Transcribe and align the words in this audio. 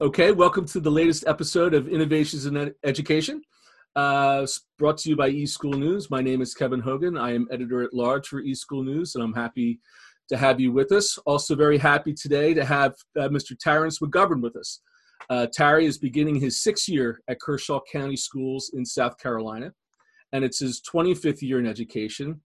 Okay, 0.00 0.32
welcome 0.32 0.66
to 0.66 0.80
the 0.80 0.90
latest 0.90 1.24
episode 1.28 1.72
of 1.72 1.86
Innovations 1.86 2.46
in 2.46 2.74
Education, 2.82 3.40
uh, 3.94 4.44
brought 4.76 4.98
to 4.98 5.08
you 5.08 5.14
by 5.14 5.30
eSchool 5.30 5.78
News. 5.78 6.10
My 6.10 6.20
name 6.20 6.42
is 6.42 6.52
Kevin 6.52 6.80
Hogan. 6.80 7.16
I 7.16 7.32
am 7.32 7.46
editor 7.52 7.80
at 7.80 7.94
large 7.94 8.26
for 8.26 8.42
eSchool 8.42 8.84
News, 8.84 9.14
and 9.14 9.22
I'm 9.22 9.32
happy 9.32 9.78
to 10.30 10.36
have 10.36 10.58
you 10.58 10.72
with 10.72 10.90
us. 10.90 11.16
Also, 11.26 11.54
very 11.54 11.78
happy 11.78 12.12
today 12.12 12.54
to 12.54 12.64
have 12.64 12.96
uh, 13.16 13.28
Mr. 13.28 13.56
Tarrence 13.56 14.00
McGovern 14.00 14.42
with 14.42 14.56
us. 14.56 14.80
Uh, 15.30 15.46
Tarry 15.52 15.86
is 15.86 15.96
beginning 15.96 16.40
his 16.40 16.60
sixth 16.60 16.88
year 16.88 17.20
at 17.28 17.40
Kershaw 17.40 17.78
County 17.90 18.16
Schools 18.16 18.72
in 18.74 18.84
South 18.84 19.16
Carolina, 19.18 19.72
and 20.32 20.42
it's 20.44 20.58
his 20.58 20.82
25th 20.92 21.40
year 21.40 21.60
in 21.60 21.68
education. 21.68 22.40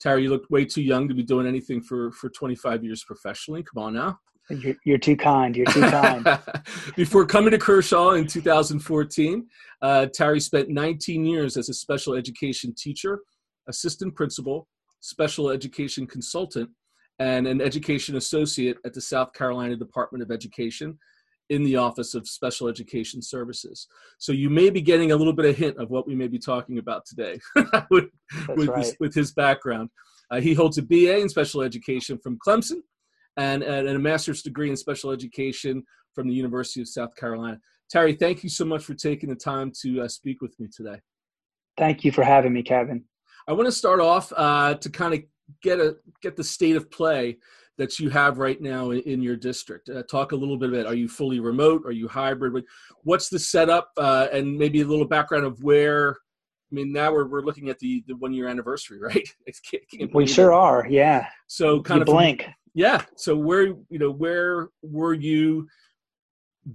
Tarry, 0.00 0.24
you 0.24 0.30
look 0.30 0.50
way 0.50 0.64
too 0.64 0.82
young 0.82 1.06
to 1.06 1.14
be 1.14 1.22
doing 1.22 1.46
anything 1.46 1.80
for, 1.80 2.10
for 2.10 2.28
25 2.28 2.82
years 2.82 3.04
professionally. 3.04 3.62
Come 3.62 3.84
on 3.84 3.94
now. 3.94 4.18
You're, 4.50 4.76
you're 4.84 4.98
too 4.98 5.16
kind. 5.16 5.56
You're 5.56 5.66
too 5.66 5.82
kind. 5.82 6.26
Before 6.96 7.26
coming 7.26 7.50
to 7.50 7.58
Kershaw 7.58 8.10
in 8.12 8.26
2014, 8.26 9.46
uh, 9.82 10.06
Tarry 10.12 10.40
spent 10.40 10.68
19 10.68 11.24
years 11.24 11.56
as 11.56 11.68
a 11.68 11.74
special 11.74 12.14
education 12.14 12.74
teacher, 12.76 13.20
assistant 13.68 14.14
principal, 14.14 14.66
special 15.00 15.50
education 15.50 16.06
consultant, 16.06 16.70
and 17.18 17.46
an 17.46 17.60
education 17.60 18.16
associate 18.16 18.78
at 18.84 18.94
the 18.94 19.00
South 19.00 19.32
Carolina 19.32 19.76
Department 19.76 20.22
of 20.22 20.30
Education 20.30 20.98
in 21.50 21.62
the 21.62 21.76
Office 21.76 22.14
of 22.14 22.28
Special 22.28 22.68
Education 22.68 23.22
Services. 23.22 23.88
So 24.18 24.32
you 24.32 24.50
may 24.50 24.70
be 24.70 24.82
getting 24.82 25.12
a 25.12 25.16
little 25.16 25.32
bit 25.32 25.46
of 25.46 25.56
hint 25.56 25.78
of 25.78 25.90
what 25.90 26.06
we 26.06 26.14
may 26.14 26.28
be 26.28 26.38
talking 26.38 26.78
about 26.78 27.06
today 27.06 27.38
with, 27.90 28.06
with, 28.54 28.68
right. 28.68 28.78
his, 28.78 28.96
with, 29.00 29.14
his, 29.14 29.32
background. 29.32 29.88
Uh, 30.30 30.40
he 30.40 30.52
holds 30.52 30.76
a 30.78 30.82
BA 30.82 31.18
in 31.18 31.28
special 31.28 31.62
education 31.62 32.18
from 32.22 32.38
Clemson 32.46 32.82
and, 33.38 33.62
and 33.62 33.88
a 33.88 33.98
master's 33.98 34.42
degree 34.42 34.68
in 34.68 34.76
special 34.76 35.10
education 35.10 35.82
from 36.14 36.28
the 36.28 36.34
University 36.34 36.80
of 36.80 36.88
South 36.88 37.14
Carolina. 37.16 37.58
Tarry, 37.90 38.14
thank 38.14 38.42
you 38.42 38.50
so 38.50 38.64
much 38.64 38.84
for 38.84 38.94
taking 38.94 39.30
the 39.30 39.36
time 39.36 39.72
to 39.82 40.02
uh, 40.02 40.08
speak 40.08 40.42
with 40.42 40.58
me 40.60 40.68
today. 40.74 41.00
Thank 41.78 42.04
you 42.04 42.12
for 42.12 42.22
having 42.22 42.52
me, 42.52 42.62
Kevin. 42.62 43.04
I 43.46 43.52
want 43.52 43.66
to 43.66 43.72
start 43.72 44.00
off 44.00 44.32
uh, 44.36 44.74
to 44.74 44.90
kind 44.90 45.14
of 45.14 45.20
get 45.62 45.80
a 45.80 45.96
get 46.20 46.36
the 46.36 46.44
state 46.44 46.76
of 46.76 46.90
play 46.90 47.38
that 47.78 47.98
you 47.98 48.10
have 48.10 48.38
right 48.38 48.60
now 48.60 48.90
in, 48.90 49.00
in 49.02 49.22
your 49.22 49.36
district. 49.36 49.88
Uh, 49.88 50.02
talk 50.02 50.32
a 50.32 50.36
little 50.36 50.58
bit 50.58 50.70
about 50.70 50.86
are 50.86 50.94
you 50.94 51.08
fully 51.08 51.40
remote? 51.40 51.82
Are 51.86 51.92
you 51.92 52.08
hybrid? 52.08 52.64
What's 53.04 53.28
the 53.28 53.38
setup? 53.38 53.90
Uh, 53.96 54.26
and 54.32 54.58
maybe 54.58 54.80
a 54.82 54.86
little 54.86 55.06
background 55.06 55.44
of 55.44 55.62
where. 55.62 56.16
I 56.70 56.74
mean, 56.74 56.92
now 56.92 57.12
we're, 57.12 57.26
we're 57.26 57.40
looking 57.40 57.70
at 57.70 57.78
the, 57.78 58.04
the 58.06 58.16
one 58.16 58.34
year 58.34 58.46
anniversary, 58.46 58.98
right? 59.00 59.26
we 60.12 60.26
sure 60.26 60.52
it. 60.52 60.54
are, 60.54 60.86
yeah. 60.90 61.28
So 61.46 61.80
kind 61.80 61.98
you 61.98 62.02
of 62.02 62.06
blank. 62.06 62.42
From, 62.42 62.52
yeah. 62.78 63.02
So 63.16 63.34
where 63.34 63.66
you 63.66 63.98
know 63.98 64.12
where 64.12 64.68
were 64.82 65.12
you 65.12 65.66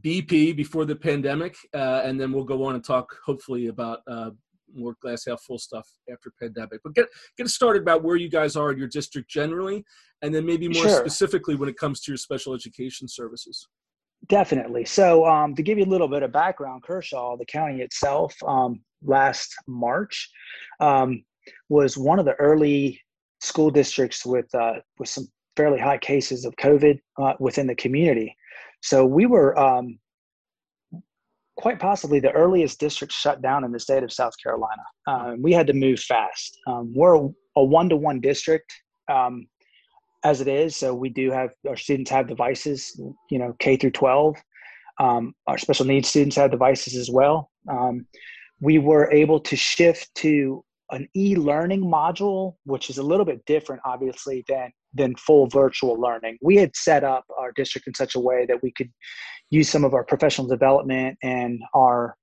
BP 0.02 0.54
before 0.54 0.84
the 0.84 0.98
pandemic, 0.98 1.56
uh, 1.74 2.02
and 2.04 2.20
then 2.20 2.34
we'll 2.34 2.44
go 2.44 2.66
on 2.66 2.76
and 2.76 2.84
talk 2.84 3.16
hopefully 3.26 3.68
about 3.68 4.00
uh, 4.06 4.32
more 4.76 4.98
glass 5.02 5.24
half 5.26 5.42
full 5.44 5.58
stuff 5.58 5.88
after 6.12 6.34
pandemic. 6.42 6.82
But 6.84 6.94
get 6.94 7.06
get 7.38 7.48
started 7.48 7.84
about 7.84 8.04
where 8.04 8.18
you 8.18 8.28
guys 8.30 8.58
are 8.58 8.74
in 8.74 8.78
your 8.78 8.90
district 8.90 9.30
generally, 9.30 9.86
and 10.22 10.36
then 10.36 10.46
maybe 10.46 10.68
more 10.68 10.84
sure. 10.84 11.00
specifically 11.00 11.56
when 11.56 11.70
it 11.70 11.78
comes 11.78 12.02
to 12.02 12.12
your 12.12 12.18
special 12.18 12.54
education 12.54 13.08
services. 13.08 13.66
Definitely. 14.28 14.84
So 14.84 15.26
um, 15.26 15.56
to 15.56 15.64
give 15.64 15.78
you 15.78 15.86
a 15.86 15.94
little 15.94 16.10
bit 16.10 16.22
of 16.22 16.34
background, 16.34 16.84
Kershaw, 16.84 17.38
the 17.38 17.46
county 17.46 17.82
itself, 17.82 18.36
um, 18.46 18.82
last 19.02 19.54
March, 19.68 20.30
um, 20.82 21.24
was 21.70 21.98
one 21.98 22.20
of 22.20 22.26
the 22.26 22.36
early 22.36 23.00
school 23.40 23.70
districts 23.70 24.26
with 24.26 24.54
uh, 24.54 24.76
with 25.00 25.08
some 25.08 25.30
fairly 25.56 25.80
high 25.80 25.98
cases 25.98 26.46
of 26.46 26.56
COVID 26.56 27.00
uh, 27.22 27.34
within 27.40 27.68
the 27.68 27.76
community. 27.76 28.36
So 28.82 29.06
we 29.06 29.26
were 29.26 29.58
um, 29.58 30.00
quite 31.56 31.80
possibly 31.80 32.20
the 32.20 32.32
earliest 32.32 32.80
district 32.80 33.14
shut 33.14 33.42
down 33.42 33.64
in 33.64 33.72
the 33.72 33.80
state 33.80 34.04
of 34.04 34.12
South 34.12 34.34
Carolina. 34.42 34.82
Um, 35.08 35.42
we 35.42 35.54
had 35.54 35.68
to 35.68 35.74
move 35.74 36.00
fast. 36.00 36.58
Um, 36.68 36.92
we're 36.96 37.30
a 37.56 37.64
one 37.64 37.90
to 37.90 37.96
one 37.96 38.20
district 38.20 38.74
um, 39.12 39.48
as 40.24 40.42
it 40.42 40.48
is, 40.48 40.76
so 40.76 40.94
we 40.94 41.10
do 41.10 41.32
have 41.32 41.52
our 41.68 41.76
students 41.76 42.10
have 42.12 42.28
devices, 42.28 43.00
you 43.30 43.40
know, 43.40 43.56
K 43.60 43.78
through 43.78 43.92
12. 43.92 44.36
Um, 45.00 45.34
our 45.48 45.58
special 45.58 45.86
needs 45.86 46.08
students 46.10 46.36
have 46.36 46.52
devices 46.52 46.96
as 46.96 47.10
well. 47.10 47.50
Um, 47.70 48.06
we 48.62 48.78
were 48.78 49.12
able 49.12 49.40
to 49.42 49.56
shift 49.56 50.14
to 50.16 50.64
an 50.92 51.08
e-learning 51.16 51.82
module, 51.82 52.56
which 52.66 52.90
is 52.90 52.98
a 52.98 53.04
little 53.04 53.26
bit 53.26 53.46
different, 53.46 53.82
obviously, 53.86 54.44
than 54.48 54.72
than 54.94 55.16
full 55.16 55.48
virtual 55.48 56.00
learning. 56.00 56.38
We 56.42 56.56
had 56.56 56.76
set 56.76 57.04
up 57.04 57.26
our 57.40 57.52
district 57.52 57.88
in 57.88 57.96
such 57.96 58.14
a 58.16 58.20
way 58.20 58.46
that 58.46 58.62
we 58.62 58.72
could 58.72 58.92
use 59.50 59.70
some 59.70 59.84
of 59.84 59.94
our 59.94 60.04
professional 60.04 60.48
development 60.48 61.18
and 61.24 61.62
our 61.74 62.16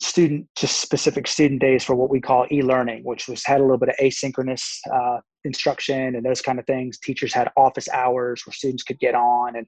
student 0.00 0.46
just 0.56 0.80
specific 0.80 1.26
student 1.26 1.60
days 1.60 1.84
for 1.84 1.94
what 1.94 2.08
we 2.08 2.20
call 2.20 2.46
e-learning 2.50 3.02
which 3.04 3.28
was 3.28 3.44
had 3.44 3.60
a 3.60 3.62
little 3.62 3.76
bit 3.76 3.90
of 3.90 3.96
asynchronous 3.96 4.78
uh, 4.94 5.18
instruction 5.44 6.14
and 6.14 6.24
those 6.24 6.40
kind 6.40 6.58
of 6.58 6.66
things 6.66 6.98
teachers 6.98 7.34
had 7.34 7.50
office 7.56 7.88
hours 7.90 8.42
where 8.46 8.54
students 8.54 8.82
could 8.82 8.98
get 8.98 9.14
on 9.14 9.56
and 9.56 9.66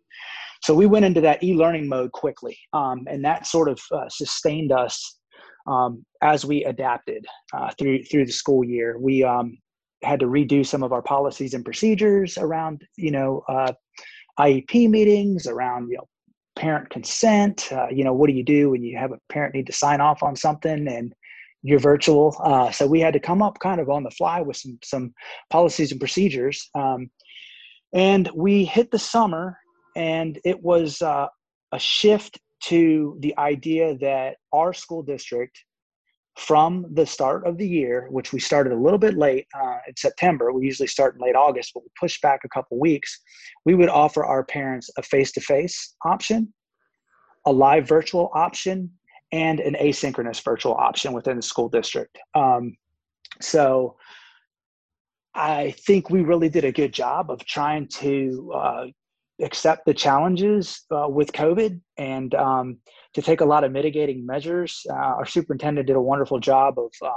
so 0.63 0.75
we 0.75 0.87
went 0.87 1.05
into 1.05 1.21
that 1.21 1.43
e-learning 1.43 1.87
mode 1.87 2.13
quickly 2.13 2.57
um, 2.73 3.05
and 3.11 3.23
that 3.23 3.47
sort 3.47 3.69
of 3.69 3.79
uh, 3.93 4.09
sustained 4.09 4.73
us 4.73 5.19
um, 5.67 6.05
as 6.23 6.45
we 6.45 6.65
adapted 6.65 7.27
uh, 7.53 7.71
through 7.79 8.05
through 8.05 8.27
the 8.27 8.33
school 8.33 8.65
year. 8.65 8.97
We 8.99 9.25
um, 9.25 9.59
had 10.03 10.21
to 10.21 10.27
redo 10.27 10.67
some 10.67 10.83
of 10.83 10.93
our 10.93 11.03
policies 11.03 11.55
and 11.55 11.65
procedures 11.65 12.37
around, 12.39 12.83
you 12.97 13.11
know, 13.11 13.45
uh, 13.49 13.73
IEP 14.39 14.91
meetings, 14.91 15.47
around 15.47 15.91
you 15.91 15.99
know 15.99 16.09
parent 16.57 16.91
consent. 16.91 17.69
Uh, 17.73 17.89
you 17.91 18.05
know, 18.05 18.13
what 18.13 18.29
do 18.29 18.35
you 18.35 18.45
do 18.45 18.71
when 18.71 18.83
you 18.83 18.99
have 18.99 19.13
a 19.13 19.19
parent 19.29 19.55
need 19.55 19.67
to 19.67 19.73
sign 19.73 20.01
off 20.01 20.23
on 20.23 20.37
something 20.37 20.89
and 20.89 21.15
you're 21.63 21.79
virtual? 21.79 22.37
Uh, 22.43 22.71
so 22.71 22.87
we 22.87 23.01
had 23.01 23.13
to 23.15 23.21
come 23.21 23.43
up 23.43 23.59
kind 23.61 23.81
of 23.81 23.89
on 23.89 24.03
the 24.03 24.11
fly 24.11 24.41
with 24.41 24.57
some 24.57 24.79
some 24.83 25.15
policies 25.51 25.93
and 25.93 26.01
procedures. 26.01 26.69
Um, 26.75 27.11
and 27.95 28.31
we 28.35 28.65
hit 28.65 28.91
the 28.91 28.99
summer, 28.99 29.59
and 29.95 30.39
it 30.45 30.63
was 30.63 31.03
uh, 31.03 31.27
a 31.73 31.79
shift 31.79 32.39
to 32.65 33.17
the 33.21 33.37
idea 33.39 33.97
that 33.99 34.37
our 34.53 34.73
school 34.73 35.03
district 35.03 35.59
from 36.39 36.87
the 36.95 37.05
start 37.05 37.47
of 37.47 37.59
the 37.59 37.69
year, 37.69 38.09
which 38.11 38.33
we 38.33 38.41
started 38.41 38.73
a 38.73 38.77
little 38.77 38.99
bit 38.99 39.19
late 39.19 39.47
uh, 39.55 39.79
in 39.87 39.95
September, 39.97 40.53
we 40.53 40.65
usually 40.65 40.87
start 40.87 41.15
in 41.15 41.21
late 41.21 41.37
August, 41.37 41.73
but 41.75 41.83
we 41.83 41.89
pushed 42.01 42.23
back 42.23 42.41
a 42.45 42.49
couple 42.49 42.79
weeks, 42.79 43.21
we 43.67 43.75
would 43.75 43.91
offer 43.91 44.25
our 44.25 44.45
parents 44.45 44.89
a 44.97 45.03
face 45.03 45.31
to 45.33 45.41
face 45.41 45.95
option, 46.05 46.53
a 47.47 47.53
live 47.53 47.87
virtual 47.87 48.31
option, 48.35 48.91
and 49.33 49.61
an 49.61 49.75
asynchronous 49.75 50.43
virtual 50.43 50.75
option 50.75 51.13
within 51.13 51.37
the 51.37 51.43
school 51.43 51.69
district. 51.69 52.19
Um, 52.35 52.77
so 53.41 53.97
I 55.35 55.73
think 55.87 56.11
we 56.11 56.21
really 56.23 56.49
did 56.49 56.65
a 56.65 56.73
good 56.73 56.93
job 56.93 57.31
of 57.31 57.45
trying 57.45 57.89
to 57.89 58.53
uh, 58.55 58.85
accept 59.43 59.85
the 59.87 59.95
challenges 59.95 60.85
uh, 60.91 61.09
with 61.09 61.33
COVID 61.33 61.81
and 61.99 62.35
um, 62.35 62.79
to 63.15 63.23
take 63.23 63.41
a 63.41 63.45
lot 63.45 63.65
of 63.65 63.73
mitigating 63.73 64.25
measures. 64.25 64.81
Uh, 64.89 64.95
our 64.95 65.27
superintendent 65.27 65.87
did 65.87 65.97
a 65.97 66.01
wonderful 66.01 66.39
job 66.39 66.79
of 66.79 66.93
uh, 67.03 67.11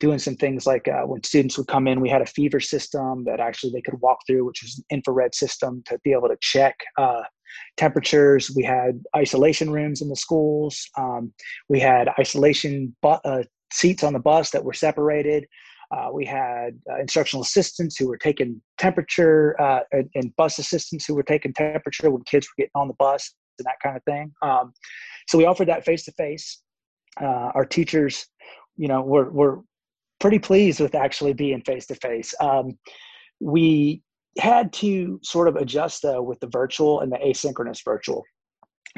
doing 0.00 0.18
some 0.18 0.34
things 0.34 0.66
like 0.66 0.88
uh, 0.88 1.02
when 1.02 1.22
students 1.22 1.56
would 1.58 1.68
come 1.68 1.86
in, 1.86 2.00
we 2.00 2.08
had 2.08 2.22
a 2.22 2.26
fever 2.26 2.60
system 2.60 3.24
that 3.24 3.40
actually 3.40 3.72
they 3.72 3.82
could 3.82 4.00
walk 4.00 4.18
through, 4.26 4.44
which 4.46 4.62
was 4.62 4.78
an 4.78 4.84
infrared 4.96 5.34
system 5.34 5.82
to 5.86 5.98
be 6.04 6.12
able 6.12 6.28
to 6.28 6.36
check 6.40 6.76
uh, 6.96 7.22
temperatures. 7.76 8.50
We 8.54 8.62
had 8.62 9.02
isolation 9.16 9.70
rooms 9.70 10.02
in 10.02 10.08
the 10.08 10.16
schools. 10.16 10.88
Um, 10.96 11.32
we 11.68 11.80
had 11.80 12.08
isolation 12.18 12.94
bu- 13.02 13.20
uh, 13.24 13.44
seats 13.72 14.02
on 14.02 14.12
the 14.12 14.18
bus 14.18 14.50
that 14.50 14.64
were 14.64 14.72
separated. 14.72 15.46
Uh, 15.90 16.08
we 16.12 16.24
had 16.24 16.78
uh, 16.90 16.98
instructional 16.98 17.42
assistants 17.42 17.96
who 17.96 18.06
were 18.06 18.18
taking 18.18 18.60
temperature 18.76 19.58
uh, 19.60 19.80
and, 19.92 20.08
and, 20.14 20.36
bus 20.36 20.58
assistants 20.58 21.06
who 21.06 21.14
were 21.14 21.22
taking 21.22 21.52
temperature 21.52 22.10
when 22.10 22.22
kids 22.24 22.46
were 22.46 22.62
getting 22.62 22.70
on 22.74 22.88
the 22.88 22.94
bus 22.98 23.34
and 23.58 23.64
that 23.64 23.76
kind 23.82 23.96
of 23.96 24.04
thing. 24.04 24.30
Um, 24.42 24.72
so 25.28 25.38
we 25.38 25.46
offered 25.46 25.68
that 25.68 25.84
face 25.84 26.04
to 26.04 26.12
face. 26.12 26.62
Our 27.20 27.64
teachers, 27.64 28.26
you 28.76 28.86
know, 28.86 29.00
were, 29.02 29.30
were 29.30 29.62
pretty 30.20 30.38
pleased 30.38 30.78
with 30.78 30.94
actually 30.94 31.32
being 31.32 31.62
face 31.62 31.86
to 31.86 31.94
face. 31.96 32.34
We 33.40 34.02
had 34.38 34.72
to 34.74 35.18
sort 35.22 35.48
of 35.48 35.56
adjust 35.56 36.02
though 36.02 36.22
with 36.22 36.38
the 36.40 36.46
virtual 36.48 37.00
and 37.00 37.10
the 37.10 37.16
asynchronous 37.18 37.84
virtual. 37.84 38.24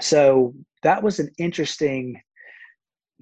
So 0.00 0.54
that 0.82 1.02
was 1.02 1.18
an 1.18 1.30
interesting 1.38 2.20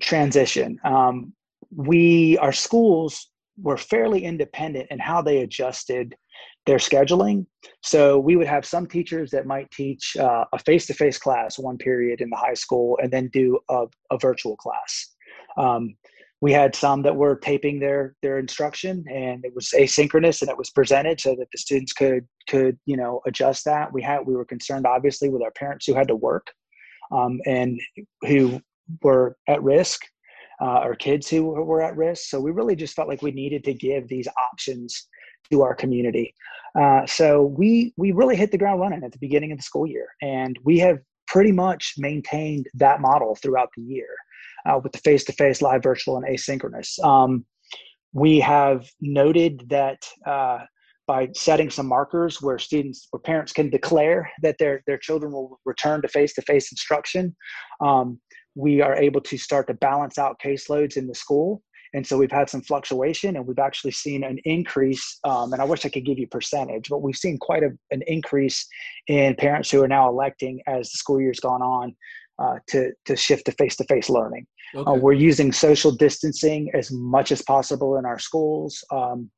transition. 0.00 0.78
Um, 0.84 1.32
we, 1.74 2.38
our 2.38 2.52
schools 2.52 3.30
were 3.60 3.76
fairly 3.76 4.24
independent 4.24 4.86
in 4.90 4.98
how 4.98 5.22
they 5.22 5.42
adjusted 5.42 6.14
their 6.66 6.78
scheduling. 6.78 7.46
So 7.82 8.18
we 8.18 8.36
would 8.36 8.46
have 8.46 8.64
some 8.64 8.86
teachers 8.86 9.30
that 9.30 9.46
might 9.46 9.70
teach 9.70 10.16
uh, 10.16 10.44
a 10.52 10.58
face-to-face 10.58 11.18
class 11.18 11.58
one 11.58 11.78
period 11.78 12.20
in 12.20 12.30
the 12.30 12.36
high 12.36 12.54
school 12.54 12.98
and 13.02 13.10
then 13.10 13.28
do 13.32 13.58
a, 13.70 13.86
a 14.10 14.18
virtual 14.18 14.56
class. 14.56 15.14
Um, 15.56 15.96
we 16.40 16.52
had 16.52 16.74
some 16.74 17.02
that 17.02 17.16
were 17.16 17.36
taping 17.36 17.80
their 17.80 18.14
their 18.22 18.38
instruction 18.38 19.04
and 19.12 19.44
it 19.44 19.52
was 19.54 19.70
asynchronous 19.76 20.40
and 20.40 20.48
it 20.48 20.56
was 20.56 20.70
presented 20.70 21.20
so 21.20 21.34
that 21.34 21.48
the 21.50 21.58
students 21.58 21.92
could 21.92 22.26
could 22.48 22.78
you 22.86 22.96
know 22.96 23.20
adjust 23.26 23.64
that. 23.64 23.92
We 23.92 24.02
had 24.02 24.20
we 24.24 24.36
were 24.36 24.44
concerned 24.44 24.86
obviously 24.86 25.30
with 25.30 25.42
our 25.42 25.50
parents 25.52 25.86
who 25.86 25.94
had 25.94 26.06
to 26.08 26.14
work 26.14 26.46
um, 27.10 27.40
and 27.46 27.80
who 28.22 28.60
were 29.02 29.36
at 29.48 29.62
risk 29.62 30.02
uh, 30.60 30.80
or 30.80 30.94
kids 30.94 31.28
who 31.28 31.44
were 31.44 31.82
at 31.82 31.96
risk. 31.96 32.28
So 32.28 32.40
we 32.40 32.50
really 32.50 32.76
just 32.76 32.94
felt 32.94 33.08
like 33.08 33.22
we 33.22 33.32
needed 33.32 33.64
to 33.64 33.74
give 33.74 34.08
these 34.08 34.28
options 34.50 35.08
to 35.50 35.62
our 35.62 35.74
community. 35.74 36.34
Uh, 36.78 37.06
so 37.06 37.42
we 37.42 37.94
we 37.96 38.12
really 38.12 38.36
hit 38.36 38.50
the 38.50 38.58
ground 38.58 38.80
running 38.80 39.02
at 39.04 39.12
the 39.12 39.18
beginning 39.18 39.52
of 39.52 39.58
the 39.58 39.62
school 39.62 39.86
year, 39.86 40.08
and 40.22 40.58
we 40.64 40.78
have 40.78 40.98
pretty 41.26 41.52
much 41.52 41.94
maintained 41.98 42.66
that 42.74 43.00
model 43.00 43.34
throughout 43.36 43.68
the 43.76 43.82
year 43.82 44.08
uh, 44.66 44.78
with 44.82 44.92
the 44.92 44.98
face-to-face, 44.98 45.60
live, 45.60 45.82
virtual, 45.82 46.16
and 46.16 46.26
asynchronous. 46.26 47.02
Um, 47.04 47.44
we 48.12 48.40
have 48.40 48.88
noted 49.00 49.64
that 49.68 50.06
uh, 50.26 50.60
by 51.06 51.28
setting 51.34 51.70
some 51.70 51.86
markers 51.86 52.40
where 52.40 52.58
students 52.58 53.08
or 53.12 53.18
parents 53.18 53.52
can 53.52 53.70
declare 53.70 54.30
that 54.42 54.56
their 54.58 54.82
their 54.86 54.98
children 54.98 55.32
will 55.32 55.58
return 55.64 56.02
to 56.02 56.08
face-to-face 56.08 56.70
instruction. 56.70 57.34
Um, 57.80 58.20
we 58.58 58.82
are 58.82 58.96
able 58.96 59.20
to 59.20 59.38
start 59.38 59.68
to 59.68 59.74
balance 59.74 60.18
out 60.18 60.40
caseloads 60.44 60.96
in 60.96 61.06
the 61.06 61.14
school. 61.14 61.62
And 61.94 62.04
so 62.04 62.18
we've 62.18 62.30
had 62.30 62.50
some 62.50 62.60
fluctuation 62.60 63.36
and 63.36 63.46
we've 63.46 63.60
actually 63.60 63.92
seen 63.92 64.24
an 64.24 64.38
increase. 64.44 65.20
Um, 65.22 65.52
and 65.52 65.62
I 65.62 65.64
wish 65.64 65.86
I 65.86 65.88
could 65.88 66.04
give 66.04 66.18
you 66.18 66.26
percentage, 66.26 66.88
but 66.90 67.00
we've 67.00 67.16
seen 67.16 67.38
quite 67.38 67.62
a, 67.62 67.70
an 67.92 68.02
increase 68.08 68.66
in 69.06 69.36
parents 69.36 69.70
who 69.70 69.80
are 69.82 69.88
now 69.88 70.08
electing 70.08 70.60
as 70.66 70.90
the 70.90 70.98
school 70.98 71.20
year's 71.20 71.38
gone 71.38 71.62
on 71.62 71.94
uh, 72.40 72.56
to, 72.70 72.92
to 73.06 73.14
shift 73.14 73.46
to 73.46 73.52
face 73.52 73.76
to 73.76 73.84
face 73.84 74.10
learning. 74.10 74.44
Uh, 74.74 74.80
okay. 74.80 74.90
Uh, 74.90 74.94
we're 74.94 75.12
using 75.12 75.52
social 75.52 75.92
distancing 75.92 76.68
as 76.74 76.90
much 76.90 77.30
as 77.30 77.40
possible 77.42 77.96
in 77.96 78.04
our 78.04 78.18
schools. 78.18 78.84
Um, 78.90 79.30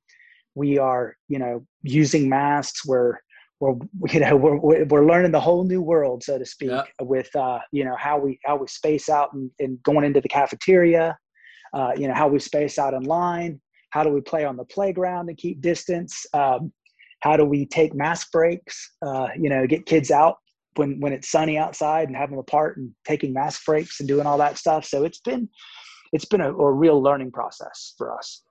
we 0.54 0.78
are, 0.78 1.14
you 1.28 1.38
know, 1.38 1.66
using 1.82 2.26
masks. 2.26 2.86
We're 2.86 3.18
we're 3.60 3.76
you 4.08 4.20
know 4.20 4.36
we're 4.36 4.84
we're 4.86 5.06
learning 5.06 5.30
the 5.30 5.40
whole 5.40 5.64
new 5.64 5.82
world 5.82 6.24
so 6.24 6.38
to 6.38 6.46
speak 6.46 6.70
yeah. 6.70 6.82
with 7.00 7.34
uh, 7.36 7.58
you 7.70 7.84
know 7.84 7.94
how 7.98 8.18
we 8.18 8.38
how 8.44 8.56
we 8.56 8.66
space 8.66 9.08
out 9.08 9.32
and, 9.34 9.50
and 9.60 9.80
going 9.82 10.04
into 10.04 10.20
the 10.20 10.28
cafeteria 10.28 11.16
uh, 11.74 11.92
you 11.96 12.08
know 12.08 12.14
how 12.14 12.26
we 12.26 12.38
space 12.38 12.78
out 12.78 12.94
in 12.94 13.02
line 13.02 13.60
how 13.90 14.02
do 14.02 14.10
we 14.10 14.20
play 14.20 14.44
on 14.44 14.56
the 14.56 14.64
playground 14.64 15.28
and 15.28 15.38
keep 15.38 15.60
distance 15.60 16.26
um, 16.34 16.72
how 17.20 17.36
do 17.36 17.44
we 17.44 17.66
take 17.66 17.94
mask 17.94 18.32
breaks 18.32 18.94
uh, 19.06 19.28
you 19.38 19.48
know 19.48 19.66
get 19.66 19.86
kids 19.86 20.10
out 20.10 20.36
when 20.76 20.98
when 21.00 21.12
it's 21.12 21.30
sunny 21.30 21.58
outside 21.58 22.08
and 22.08 22.16
have 22.16 22.30
them 22.30 22.38
apart 22.38 22.78
and 22.78 22.90
taking 23.04 23.32
mask 23.32 23.64
breaks 23.64 24.00
and 24.00 24.08
doing 24.08 24.26
all 24.26 24.38
that 24.38 24.56
stuff 24.56 24.84
so 24.84 25.04
it's 25.04 25.20
been 25.20 25.48
it's 26.12 26.24
been 26.24 26.40
a, 26.40 26.52
a 26.52 26.72
real 26.72 27.00
learning 27.00 27.30
process 27.30 27.94
for 27.98 28.16
us 28.16 28.42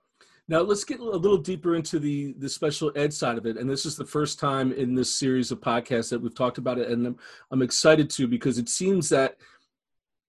now 0.50 0.62
let's 0.62 0.82
get 0.82 0.98
a 0.98 1.04
little 1.04 1.38
deeper 1.38 1.76
into 1.76 2.00
the 2.00 2.34
the 2.38 2.48
special 2.48 2.90
ed 2.96 3.14
side 3.14 3.38
of 3.38 3.46
it, 3.46 3.56
and 3.56 3.70
this 3.70 3.86
is 3.86 3.94
the 3.94 4.04
first 4.04 4.40
time 4.40 4.72
in 4.72 4.96
this 4.96 5.14
series 5.14 5.52
of 5.52 5.60
podcasts 5.60 6.10
that 6.10 6.20
we've 6.20 6.34
talked 6.34 6.58
about 6.58 6.76
it, 6.76 6.88
and 6.88 7.06
I'm, 7.06 7.16
I'm 7.52 7.62
excited 7.62 8.10
to 8.10 8.26
because 8.26 8.58
it 8.58 8.68
seems 8.68 9.08
that 9.10 9.36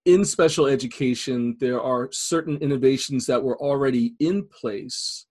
in 0.06 0.24
special 0.24 0.68
education 0.68 1.58
there 1.60 1.82
are 1.82 2.08
certain 2.12 2.58
innovations 2.58 3.26
that 3.26 3.42
were 3.42 3.60
already 3.60 4.14
in 4.20 4.48
place 4.48 5.26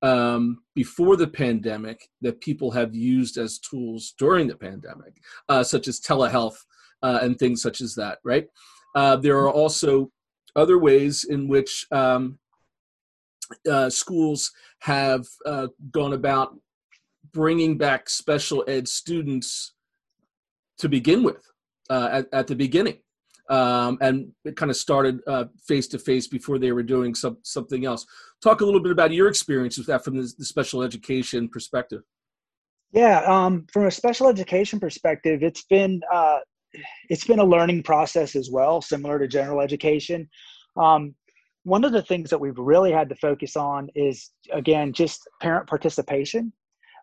um, 0.00 0.62
before 0.74 1.16
the 1.16 1.28
pandemic 1.28 2.08
that 2.22 2.40
people 2.40 2.70
have 2.70 2.94
used 2.94 3.36
as 3.36 3.58
tools 3.58 4.14
during 4.18 4.46
the 4.46 4.56
pandemic, 4.56 5.18
uh, 5.50 5.62
such 5.62 5.86
as 5.86 6.00
telehealth 6.00 6.56
uh, 7.02 7.18
and 7.20 7.38
things 7.38 7.60
such 7.60 7.82
as 7.82 7.94
that. 7.94 8.18
Right? 8.24 8.46
Uh, 8.94 9.16
there 9.16 9.36
are 9.36 9.52
also 9.52 10.10
other 10.56 10.78
ways 10.78 11.24
in 11.24 11.46
which 11.46 11.86
um, 11.92 12.38
uh, 13.70 13.90
schools 13.90 14.50
have 14.80 15.26
uh, 15.46 15.68
gone 15.90 16.12
about 16.12 16.56
bringing 17.32 17.78
back 17.78 18.08
special 18.08 18.64
ed 18.66 18.88
students 18.88 19.74
to 20.78 20.88
begin 20.88 21.22
with 21.22 21.44
uh, 21.90 22.08
at, 22.12 22.26
at, 22.32 22.46
the 22.46 22.56
beginning. 22.56 22.98
Um, 23.48 23.98
and 24.00 24.32
it 24.44 24.56
kind 24.56 24.70
of 24.70 24.76
started 24.76 25.20
face 25.66 25.88
to 25.88 25.98
face 25.98 26.28
before 26.28 26.58
they 26.58 26.72
were 26.72 26.82
doing 26.82 27.14
some, 27.14 27.38
something 27.42 27.84
else. 27.84 28.06
Talk 28.42 28.60
a 28.60 28.64
little 28.64 28.80
bit 28.80 28.92
about 28.92 29.12
your 29.12 29.28
experience 29.28 29.76
with 29.76 29.88
that 29.88 30.04
from 30.04 30.16
the, 30.16 30.32
the 30.38 30.44
special 30.44 30.82
education 30.82 31.48
perspective. 31.48 32.02
Yeah, 32.92 33.22
um, 33.26 33.66
from 33.72 33.86
a 33.86 33.90
special 33.90 34.28
education 34.28 34.80
perspective, 34.80 35.42
it's 35.42 35.64
been 35.64 36.00
uh, 36.12 36.38
it's 37.08 37.24
been 37.24 37.38
a 37.38 37.44
learning 37.44 37.82
process 37.82 38.34
as 38.34 38.50
well, 38.50 38.80
similar 38.80 39.18
to 39.18 39.28
general 39.28 39.60
education. 39.60 40.28
Um, 40.76 41.14
one 41.64 41.84
of 41.84 41.92
the 41.92 42.02
things 42.02 42.30
that 42.30 42.40
we've 42.40 42.58
really 42.58 42.92
had 42.92 43.08
to 43.08 43.14
focus 43.16 43.56
on 43.56 43.88
is 43.94 44.30
again 44.52 44.92
just 44.92 45.28
parent 45.40 45.68
participation. 45.68 46.52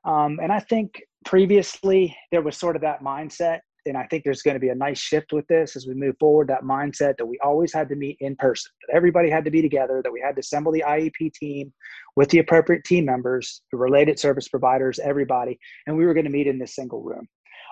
Um, 0.05 0.39
and 0.41 0.51
i 0.51 0.59
think 0.59 1.01
previously 1.25 2.15
there 2.31 2.41
was 2.41 2.55
sort 2.55 2.75
of 2.75 2.81
that 2.83 3.03
mindset 3.03 3.59
and 3.85 3.97
i 3.97 4.05
think 4.05 4.23
there's 4.23 4.41
going 4.41 4.53
to 4.53 4.59
be 4.59 4.69
a 4.69 4.75
nice 4.75 4.99
shift 4.99 5.33
with 5.33 5.45
this 5.47 5.75
as 5.75 5.87
we 5.87 5.95
move 5.95 6.15
forward 6.19 6.47
that 6.47 6.63
mindset 6.63 7.17
that 7.17 7.25
we 7.25 7.37
always 7.43 7.73
had 7.73 7.89
to 7.89 7.95
meet 7.95 8.15
in 8.21 8.35
person 8.35 8.71
that 8.87 8.95
everybody 8.95 9.29
had 9.29 9.43
to 9.43 9.51
be 9.51 9.61
together 9.61 10.01
that 10.03 10.13
we 10.13 10.21
had 10.21 10.35
to 10.35 10.39
assemble 10.39 10.71
the 10.71 10.83
iep 10.87 11.33
team 11.33 11.73
with 12.15 12.29
the 12.29 12.39
appropriate 12.39 12.83
team 12.85 13.05
members 13.05 13.63
the 13.71 13.77
related 13.77 14.17
service 14.17 14.47
providers 14.47 14.99
everybody 14.99 15.59
and 15.87 15.97
we 15.97 16.05
were 16.05 16.13
going 16.13 16.25
to 16.25 16.31
meet 16.31 16.47
in 16.47 16.59
this 16.59 16.75
single 16.75 17.01
room. 17.01 17.27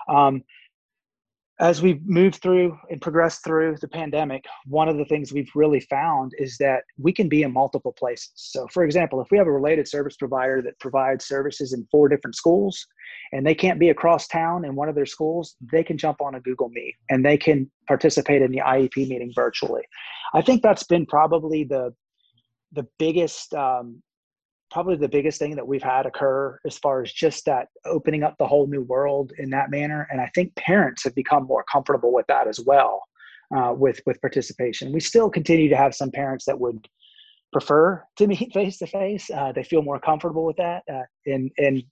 Um, 0.08 0.42
as 1.58 1.80
we've 1.80 2.04
moved 2.06 2.36
through 2.42 2.78
and 2.90 3.00
progressed 3.00 3.42
through 3.42 3.76
the 3.80 3.88
pandemic, 3.88 4.44
one 4.66 4.88
of 4.88 4.98
the 4.98 5.06
things 5.06 5.32
we've 5.32 5.50
really 5.54 5.80
found 5.80 6.32
is 6.38 6.58
that 6.58 6.82
we 6.98 7.12
can 7.12 7.28
be 7.28 7.42
in 7.44 7.52
multiple 7.52 7.92
places. 7.92 8.32
So, 8.34 8.66
for 8.68 8.84
example, 8.84 9.22
if 9.22 9.28
we 9.30 9.38
have 9.38 9.46
a 9.46 9.52
related 9.52 9.88
service 9.88 10.16
provider 10.16 10.60
that 10.62 10.78
provides 10.80 11.24
services 11.24 11.72
in 11.72 11.86
four 11.90 12.08
different 12.08 12.36
schools 12.36 12.86
and 13.32 13.46
they 13.46 13.54
can't 13.54 13.80
be 13.80 13.88
across 13.88 14.28
town 14.28 14.66
in 14.66 14.74
one 14.74 14.90
of 14.90 14.94
their 14.94 15.06
schools, 15.06 15.56
they 15.72 15.82
can 15.82 15.96
jump 15.96 16.20
on 16.20 16.34
a 16.34 16.40
Google 16.40 16.68
Meet 16.68 16.94
and 17.08 17.24
they 17.24 17.38
can 17.38 17.70
participate 17.88 18.42
in 18.42 18.50
the 18.50 18.60
IEP 18.60 19.08
meeting 19.08 19.32
virtually. 19.34 19.82
I 20.34 20.42
think 20.42 20.62
that's 20.62 20.84
been 20.84 21.06
probably 21.06 21.64
the 21.64 21.94
the 22.72 22.86
biggest 22.98 23.54
um, 23.54 24.02
probably 24.76 24.96
the 24.96 25.08
biggest 25.08 25.38
thing 25.38 25.56
that 25.56 25.66
we've 25.66 25.82
had 25.82 26.04
occur 26.04 26.58
as 26.66 26.76
far 26.76 27.00
as 27.00 27.10
just 27.10 27.46
that 27.46 27.68
opening 27.86 28.22
up 28.22 28.36
the 28.36 28.46
whole 28.46 28.66
new 28.66 28.82
world 28.82 29.32
in 29.38 29.48
that 29.48 29.70
manner. 29.70 30.06
And 30.10 30.20
I 30.20 30.30
think 30.34 30.54
parents 30.54 31.02
have 31.04 31.14
become 31.14 31.46
more 31.46 31.64
comfortable 31.72 32.12
with 32.12 32.26
that 32.26 32.46
as 32.46 32.60
well, 32.60 33.00
uh, 33.56 33.72
with 33.72 34.02
with 34.04 34.20
participation. 34.20 34.92
We 34.92 35.00
still 35.00 35.30
continue 35.30 35.70
to 35.70 35.76
have 35.78 35.94
some 35.94 36.10
parents 36.10 36.44
that 36.44 36.60
would 36.60 36.86
prefer 37.54 38.04
to 38.18 38.26
meet 38.32 38.52
face 38.52 38.76
to 38.80 38.86
face. 38.86 39.30
They 39.54 39.64
feel 39.64 39.80
more 39.80 39.98
comfortable 39.98 40.44
with 40.44 40.58
that, 40.58 40.82
uh, 40.92 41.04
and 41.24 41.50
and 41.56 41.82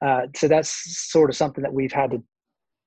uh, 0.00 0.28
so 0.36 0.46
that's 0.46 0.70
sort 1.10 1.28
of 1.28 1.34
something 1.34 1.62
that 1.62 1.74
we've 1.74 1.90
had 1.90 2.12
to 2.12 2.22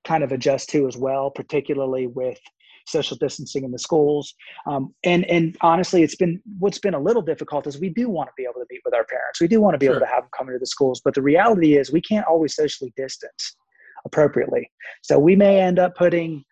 kind 0.06 0.24
of 0.24 0.32
adjust 0.32 0.70
to 0.70 0.88
as 0.88 0.96
well, 0.96 1.30
particularly 1.30 2.06
with 2.06 2.40
social 2.86 3.16
distancing 3.16 3.64
in 3.64 3.72
the 3.72 3.78
schools. 3.78 4.34
Um, 4.66 4.94
and 5.04 5.24
and 5.26 5.56
honestly, 5.60 6.02
it's 6.02 6.16
been 6.16 6.40
what's 6.58 6.78
been 6.78 6.94
a 6.94 7.00
little 7.00 7.22
difficult 7.22 7.66
is 7.66 7.78
we 7.78 7.90
do 7.90 8.08
want 8.08 8.28
to 8.28 8.32
be 8.36 8.44
able 8.44 8.60
to 8.60 8.66
meet 8.70 8.82
with 8.84 8.94
our 8.94 9.04
parents. 9.04 9.40
We 9.40 9.48
do 9.48 9.60
want 9.60 9.74
to 9.74 9.78
be 9.78 9.86
sure. 9.86 9.96
able 9.96 10.06
to 10.06 10.12
have 10.12 10.22
them 10.22 10.30
come 10.36 10.48
into 10.48 10.58
the 10.58 10.66
schools, 10.66 11.00
but 11.04 11.14
the 11.14 11.22
reality 11.22 11.76
is 11.76 11.92
we 11.92 12.00
can't 12.00 12.26
always 12.26 12.54
socially 12.54 12.92
distance 12.96 13.56
appropriately. 14.04 14.70
So 15.02 15.18
we 15.18 15.36
may 15.36 15.60
end 15.60 15.78
up 15.78 15.96
putting 15.96 16.44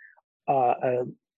uh, 0.48 0.74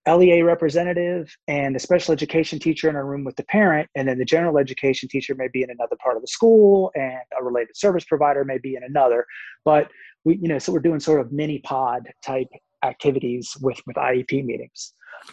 a 0.06 0.16
LEA 0.16 0.42
representative 0.42 1.36
and 1.48 1.74
a 1.74 1.80
special 1.80 2.12
education 2.12 2.58
teacher 2.58 2.88
in 2.88 2.96
a 2.96 3.04
room 3.04 3.24
with 3.24 3.36
the 3.36 3.44
parent, 3.44 3.88
and 3.96 4.08
then 4.08 4.18
the 4.18 4.24
general 4.24 4.56
education 4.56 5.08
teacher 5.08 5.34
may 5.34 5.48
be 5.52 5.62
in 5.62 5.70
another 5.70 5.96
part 6.02 6.16
of 6.16 6.22
the 6.22 6.28
school, 6.28 6.92
and 6.94 7.18
a 7.38 7.44
related 7.44 7.76
service 7.76 8.04
provider 8.04 8.44
may 8.44 8.58
be 8.58 8.76
in 8.76 8.84
another. 8.84 9.26
But 9.64 9.90
we, 10.24 10.36
you 10.36 10.48
know, 10.48 10.58
so 10.58 10.72
we're 10.72 10.80
doing 10.80 11.00
sort 11.00 11.20
of 11.20 11.32
mini 11.32 11.58
pod 11.58 12.08
type 12.24 12.48
activities 12.84 13.56
with 13.60 13.80
with 13.86 13.96
IEP 13.96 14.44
meetings. 14.44 14.92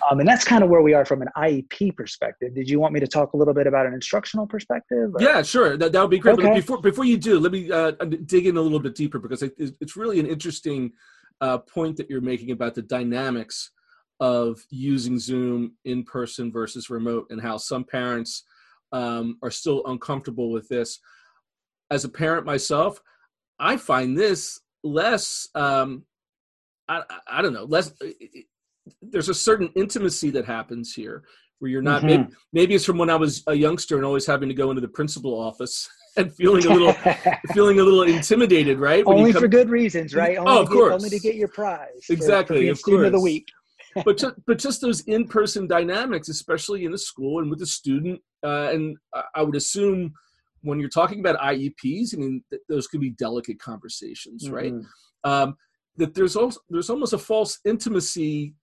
Um, 0.10 0.20
and 0.20 0.28
that's 0.28 0.44
kind 0.44 0.64
of 0.64 0.70
where 0.70 0.82
we 0.82 0.94
are 0.94 1.06
from 1.06 1.22
an 1.22 1.28
IEP 1.38 1.96
perspective. 1.96 2.56
Did 2.56 2.70
you 2.70 2.80
want 2.80 2.94
me 2.94 3.00
to 3.00 3.08
talk 3.08 3.34
a 3.34 3.38
little 3.38 3.54
bit 3.54 3.68
about 3.68 3.86
an 3.86 3.94
instructional 3.94 4.48
perspective? 4.48 5.12
Or? 5.14 5.22
Yeah, 5.22 5.42
sure. 5.44 5.78
That, 5.78 5.92
that 5.92 6.02
would 6.02 6.10
be 6.10 6.20
great. 6.20 6.34
Okay. 6.34 6.48
But 6.48 6.56
before 6.56 6.82
before 6.82 7.06
you 7.06 7.18
do, 7.18 7.40
let 7.40 7.52
me 7.52 7.72
uh, 7.72 7.92
dig 8.26 8.48
in 8.48 8.58
a 8.58 8.62
little 8.62 8.80
bit 8.80 8.96
deeper 8.96 9.20
because 9.20 9.44
it, 9.44 9.54
it's 9.58 9.96
really 9.96 10.20
an 10.20 10.26
interesting 10.26 10.92
uh, 11.42 11.60
point 11.60 11.98
that 11.98 12.10
you're 12.10 12.22
making 12.22 12.52
about 12.52 12.76
the 12.76 12.82
dynamics 12.82 13.72
of 14.20 14.64
using 14.70 15.20
Zoom 15.20 15.74
in 15.86 16.04
person 16.04 16.52
versus 16.52 16.90
remote, 16.90 17.28
and 17.30 17.42
how 17.42 17.58
some 17.58 17.84
parents 17.84 18.44
um, 18.92 19.38
are 19.42 19.52
still 19.52 19.84
uncomfortable 19.88 20.52
with 20.52 20.68
this. 20.70 21.00
As 21.92 22.06
a 22.06 22.10
parent 22.10 22.46
myself, 22.46 23.00
I 23.60 23.78
find 23.78 24.18
this 24.18 24.60
less 24.84 25.48
um, 25.56 26.06
I, 26.98 27.40
I 27.40 27.42
don't 27.42 27.54
know. 27.54 27.66
Less 27.66 27.94
there's 29.02 29.30
a 29.30 29.34
certain 29.34 29.70
intimacy 29.76 30.30
that 30.32 30.46
happens 30.46 30.94
here 30.94 31.24
where 31.60 31.72
you're 31.72 31.82
not 31.82 32.00
mm-hmm. 32.00 32.08
maybe, 32.08 32.28
maybe 32.52 32.76
it's 32.76 32.86
from 32.86 32.98
when 32.98 33.10
i 33.10 33.16
was 33.16 33.44
a 33.48 33.54
youngster 33.54 33.96
and 33.96 34.06
always 34.06 34.26
having 34.26 34.50
to 34.50 34.56
go 34.56 34.70
into 34.70 34.82
the 34.82 34.88
principal 34.88 35.40
office 35.40 35.90
and 36.18 36.34
feeling 36.36 36.66
a 36.66 36.70
little 36.70 36.94
feeling 37.54 37.80
a 37.80 37.84
little 37.84 38.04
intimidated 38.04 38.80
right? 38.80 39.06
When 39.06 39.18
only 39.18 39.34
come, 39.34 39.42
for 39.42 39.48
good 39.48 39.70
reasons 39.70 40.14
right? 40.14 40.38
Only 40.38 40.52
oh 40.52 40.62
of 40.62 40.70
get, 40.70 40.74
course. 40.74 40.94
only 40.94 41.10
to 41.10 41.20
get 41.20 41.36
your 41.36 41.48
prize 41.48 42.06
exactly 42.10 42.70
for, 42.70 42.76
for 42.76 43.00
of, 43.00 43.06
of 43.08 43.12
the 43.14 43.20
week. 43.20 43.48
But 44.06 44.18
just, 44.18 44.34
but 44.48 44.58
just 44.58 44.82
those 44.82 45.02
in-person 45.02 45.68
dynamics 45.68 46.28
especially 46.28 46.86
in 46.86 46.92
the 46.92 46.98
school 46.98 47.42
and 47.42 47.50
with 47.52 47.60
the 47.60 47.68
student 47.68 48.20
uh, 48.44 48.72
and 48.74 48.98
i 49.36 49.44
would 49.44 49.56
assume 49.56 50.12
when 50.62 50.80
you're 50.80 50.90
talking 50.90 51.20
about 51.20 51.38
ieps 51.38 52.16
i 52.16 52.18
mean 52.18 52.44
th- 52.50 52.64
those 52.68 52.88
could 52.88 53.02
be 53.02 53.12
delicate 53.12 53.60
conversations 53.60 54.50
right? 54.50 54.74
Mm-hmm. 54.74 55.30
um, 55.30 55.56
that 55.98 56.14
there's 56.14 56.36
also 56.36 56.60
there's 56.70 56.90
almost 56.90 57.14
a 57.14 57.18
false 57.18 57.60
intimacy 57.66 58.56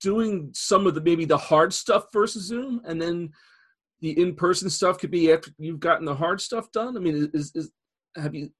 doing 0.00 0.50
some 0.54 0.86
of 0.86 0.94
the 0.94 1.00
maybe 1.00 1.24
the 1.24 1.36
hard 1.36 1.72
stuff 1.72 2.06
versus 2.12 2.46
Zoom, 2.46 2.80
and 2.84 3.00
then 3.00 3.30
the 4.00 4.18
in-person 4.20 4.70
stuff 4.70 4.98
could 4.98 5.10
be 5.10 5.32
after 5.32 5.50
you've 5.58 5.80
gotten 5.80 6.04
the 6.04 6.14
hard 6.14 6.40
stuff 6.40 6.70
done? 6.72 6.96
I 6.96 7.00
mean, 7.00 7.30
is, 7.32 7.52
is 7.54 7.70
have 8.16 8.34
you 8.34 8.50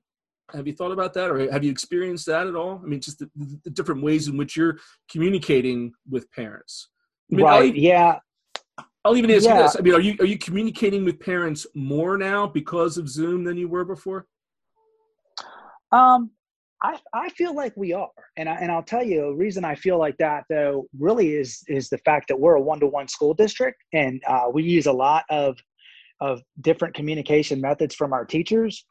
have 0.54 0.66
you 0.66 0.72
thought 0.72 0.92
about 0.92 1.12
that, 1.14 1.30
or 1.30 1.50
have 1.50 1.62
you 1.62 1.70
experienced 1.70 2.26
that 2.26 2.46
at 2.46 2.56
all? 2.56 2.80
I 2.82 2.86
mean, 2.86 3.00
just 3.00 3.18
the, 3.18 3.30
the 3.64 3.70
different 3.70 4.02
ways 4.02 4.28
in 4.28 4.36
which 4.36 4.56
you're 4.56 4.78
communicating 5.10 5.92
with 6.08 6.30
parents. 6.32 6.88
I 7.30 7.36
mean, 7.36 7.44
right? 7.44 7.62
I'll, 7.62 7.76
yeah. 7.76 8.18
I'll 9.04 9.16
even 9.16 9.30
ask 9.30 9.44
yeah. 9.44 9.56
you 9.56 9.62
this: 9.62 9.76
I 9.78 9.82
mean, 9.82 9.94
are 9.94 10.00
you 10.00 10.16
are 10.20 10.26
you 10.26 10.38
communicating 10.38 11.04
with 11.04 11.20
parents 11.20 11.66
more 11.74 12.16
now 12.16 12.46
because 12.46 12.98
of 12.98 13.08
Zoom 13.08 13.44
than 13.44 13.56
you 13.56 13.68
were 13.68 13.84
before? 13.84 14.26
Um, 15.92 16.30
I, 16.82 16.98
I 17.12 17.28
feel 17.30 17.54
like 17.54 17.72
we 17.76 17.92
are, 17.92 18.10
and 18.36 18.48
I, 18.48 18.54
and 18.54 18.70
I'll 18.70 18.82
tell 18.82 19.02
you 19.02 19.24
a 19.24 19.34
reason 19.34 19.64
I 19.64 19.74
feel 19.74 19.98
like 19.98 20.16
that 20.18 20.44
though 20.48 20.86
really 20.98 21.34
is 21.34 21.62
is 21.68 21.88
the 21.88 21.98
fact 21.98 22.28
that 22.28 22.38
we're 22.38 22.54
a 22.54 22.60
one 22.60 22.80
to 22.80 22.86
one 22.86 23.08
school 23.08 23.34
district, 23.34 23.82
and 23.92 24.22
uh, 24.26 24.44
we 24.52 24.62
use 24.62 24.86
a 24.86 24.92
lot 24.92 25.24
of 25.30 25.56
of 26.20 26.40
different 26.60 26.94
communication 26.94 27.60
methods 27.60 27.94
from 27.94 28.12
our 28.12 28.24
teachers. 28.24 28.84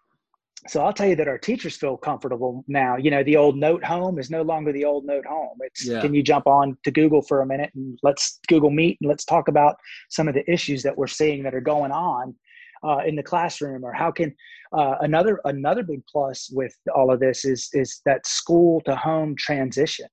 So 0.68 0.84
I'll 0.84 0.92
tell 0.92 1.08
you 1.08 1.16
that 1.16 1.28
our 1.28 1.38
teachers 1.38 1.78
feel 1.78 1.96
comfortable 1.96 2.66
now. 2.68 2.98
You 2.98 3.12
know, 3.12 3.24
the 3.24 3.38
old 3.38 3.56
note 3.56 3.84
home 3.84 4.20
is 4.20 4.30
no 4.30 4.42
longer 4.42 4.74
the 4.74 4.84
old 4.84 5.06
note 5.06 5.26
home. 5.26 5.58
It's 5.62 5.86
yeah. 5.86 6.02
can 6.02 6.14
you 6.14 6.24
jump 6.24 6.48
on 6.48 6.78
to 6.84 6.92
Google 6.92 7.22
for 7.22 7.42
a 7.42 7.46
minute 7.46 7.72
and 7.76 7.98
let's 8.04 8.40
Google 8.48 8.72
Meet 8.72 8.98
and 9.02 9.08
let's 9.08 9.24
talk 9.24 9.48
about 9.48 9.76
some 10.10 10.28
of 10.28 10.34
the 10.34 10.50
issues 10.52 10.84
that 10.84 10.98
we're 10.98 11.08
seeing 11.08 11.44
that 11.44 11.56
are 11.56 11.62
going 11.62 11.92
on 11.92 12.36
uh, 12.84 13.00
in 13.06 13.16
the 13.16 13.24
classroom 13.24 13.84
or 13.84 13.94
how 13.94 14.12
can 14.12 14.34
uh, 14.74 14.96
another 15.02 15.40
another 15.46 15.84
big 15.84 16.02
plus 16.12 16.50
with 16.52 16.76
all 16.96 17.12
of 17.12 17.20
this 17.20 17.46
is 17.46 17.70
is 17.74 18.02
that 18.06 18.26
school 18.26 18.82
to 18.82 18.96
home 18.96 19.36
transition. 19.38 20.08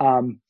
Um, 0.00 0.40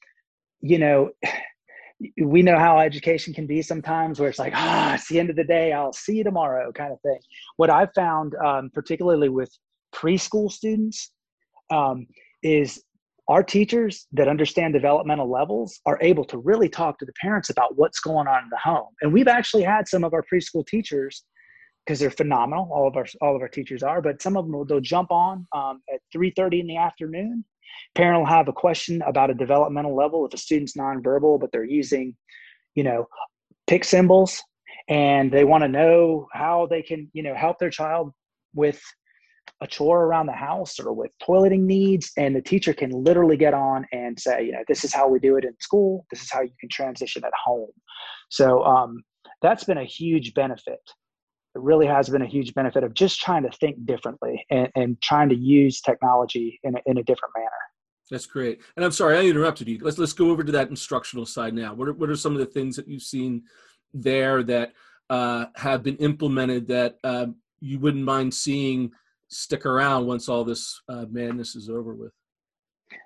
you 0.60 0.78
know 0.78 1.10
we 2.22 2.40
know 2.40 2.58
how 2.58 2.78
education 2.78 3.34
can 3.34 3.46
be 3.46 3.60
sometimes 3.60 4.18
where 4.18 4.30
it's 4.30 4.38
like 4.38 4.54
ah 4.56 4.94
it's 4.94 5.06
the 5.08 5.20
end 5.20 5.28
of 5.28 5.36
the 5.36 5.44
day 5.44 5.70
i'll 5.70 5.92
see 5.92 6.16
you 6.16 6.24
tomorrow 6.24 6.72
kind 6.72 6.92
of 6.92 7.00
thing. 7.02 7.18
What 7.56 7.70
i've 7.70 7.92
found 7.94 8.34
um, 8.36 8.70
particularly 8.72 9.28
with 9.28 9.50
preschool 9.94 10.50
students 10.50 11.12
um, 11.70 12.06
is 12.42 12.82
our 13.28 13.44
teachers 13.44 14.06
that 14.12 14.26
understand 14.26 14.74
developmental 14.74 15.30
levels 15.30 15.80
are 15.86 15.98
able 16.00 16.24
to 16.24 16.38
really 16.38 16.68
talk 16.68 16.98
to 16.98 17.04
the 17.04 17.12
parents 17.20 17.48
about 17.48 17.76
what's 17.76 18.00
going 18.00 18.26
on 18.26 18.42
in 18.42 18.50
the 18.50 18.58
home. 18.58 18.88
And 19.02 19.12
we've 19.12 19.28
actually 19.28 19.62
had 19.62 19.86
some 19.86 20.02
of 20.02 20.12
our 20.12 20.24
preschool 20.32 20.66
teachers 20.66 21.22
because 21.84 21.98
they're 21.98 22.10
phenomenal. 22.10 22.68
All 22.72 22.86
of 22.86 22.96
our 22.96 23.06
all 23.20 23.36
of 23.36 23.42
our 23.42 23.48
teachers 23.48 23.82
are, 23.82 24.00
but 24.00 24.22
some 24.22 24.36
of 24.36 24.44
them 24.44 24.52
will 24.54 24.64
they'll 24.64 24.80
jump 24.80 25.10
on 25.10 25.46
um, 25.54 25.82
at 25.92 26.00
three 26.12 26.32
thirty 26.36 26.60
in 26.60 26.66
the 26.66 26.76
afternoon. 26.76 27.44
Parent 27.94 28.20
will 28.20 28.26
have 28.26 28.48
a 28.48 28.52
question 28.52 29.02
about 29.06 29.30
a 29.30 29.34
developmental 29.34 29.94
level 29.94 30.26
if 30.26 30.34
a 30.34 30.36
student's 30.36 30.76
nonverbal, 30.76 31.40
but 31.40 31.50
they're 31.52 31.64
using, 31.64 32.16
you 32.74 32.82
know, 32.82 33.06
pick 33.66 33.84
symbols, 33.84 34.42
and 34.88 35.32
they 35.32 35.44
want 35.44 35.62
to 35.62 35.68
know 35.68 36.28
how 36.32 36.66
they 36.68 36.82
can 36.82 37.08
you 37.12 37.22
know 37.22 37.34
help 37.34 37.58
their 37.58 37.70
child 37.70 38.12
with 38.54 38.80
a 39.62 39.66
chore 39.66 40.04
around 40.04 40.26
the 40.26 40.32
house 40.32 40.78
or 40.80 40.92
with 40.92 41.10
toileting 41.22 41.62
needs 41.62 42.12
and 42.16 42.34
the 42.34 42.40
teacher 42.40 42.72
can 42.72 42.90
literally 42.90 43.36
get 43.36 43.54
on 43.54 43.86
and 43.92 44.18
say 44.18 44.44
you 44.44 44.52
know 44.52 44.62
this 44.68 44.84
is 44.84 44.92
how 44.92 45.08
we 45.08 45.18
do 45.18 45.36
it 45.36 45.44
in 45.44 45.54
school 45.60 46.06
this 46.10 46.22
is 46.22 46.30
how 46.30 46.40
you 46.40 46.50
can 46.58 46.68
transition 46.68 47.22
at 47.24 47.32
home 47.44 47.70
so 48.30 48.62
um, 48.64 49.02
that's 49.42 49.64
been 49.64 49.78
a 49.78 49.84
huge 49.84 50.34
benefit 50.34 50.80
it 51.54 51.60
really 51.60 51.86
has 51.86 52.08
been 52.08 52.22
a 52.22 52.26
huge 52.26 52.54
benefit 52.54 52.84
of 52.84 52.94
just 52.94 53.20
trying 53.20 53.42
to 53.42 53.50
think 53.50 53.84
differently 53.84 54.44
and, 54.50 54.68
and 54.76 55.02
trying 55.02 55.28
to 55.28 55.34
use 55.34 55.80
technology 55.80 56.60
in 56.62 56.76
a, 56.76 56.78
in 56.86 56.98
a 56.98 57.02
different 57.02 57.34
manner. 57.36 57.50
That's 58.10 58.26
great. 58.26 58.60
And 58.76 58.84
I'm 58.84 58.92
sorry 58.92 59.16
I 59.16 59.22
interrupted 59.22 59.68
you. 59.68 59.78
Let's 59.80 59.98
let's 59.98 60.12
go 60.12 60.30
over 60.30 60.42
to 60.42 60.52
that 60.52 60.68
instructional 60.68 61.26
side 61.26 61.54
now. 61.54 61.74
What 61.74 61.88
are 61.88 61.92
what 61.92 62.10
are 62.10 62.16
some 62.16 62.32
of 62.32 62.40
the 62.40 62.46
things 62.46 62.74
that 62.76 62.88
you've 62.88 63.02
seen 63.02 63.44
there 63.94 64.42
that 64.42 64.72
uh, 65.08 65.46
have 65.54 65.82
been 65.82 65.96
implemented 65.96 66.66
that 66.68 66.96
uh, 67.04 67.26
you 67.60 67.78
wouldn't 67.78 68.04
mind 68.04 68.34
seeing 68.34 68.90
stick 69.28 69.64
around 69.64 70.06
once 70.06 70.28
all 70.28 70.44
this 70.44 70.80
uh, 70.88 71.04
madness 71.08 71.54
is 71.54 71.68
over 71.68 71.94
with? 71.94 72.12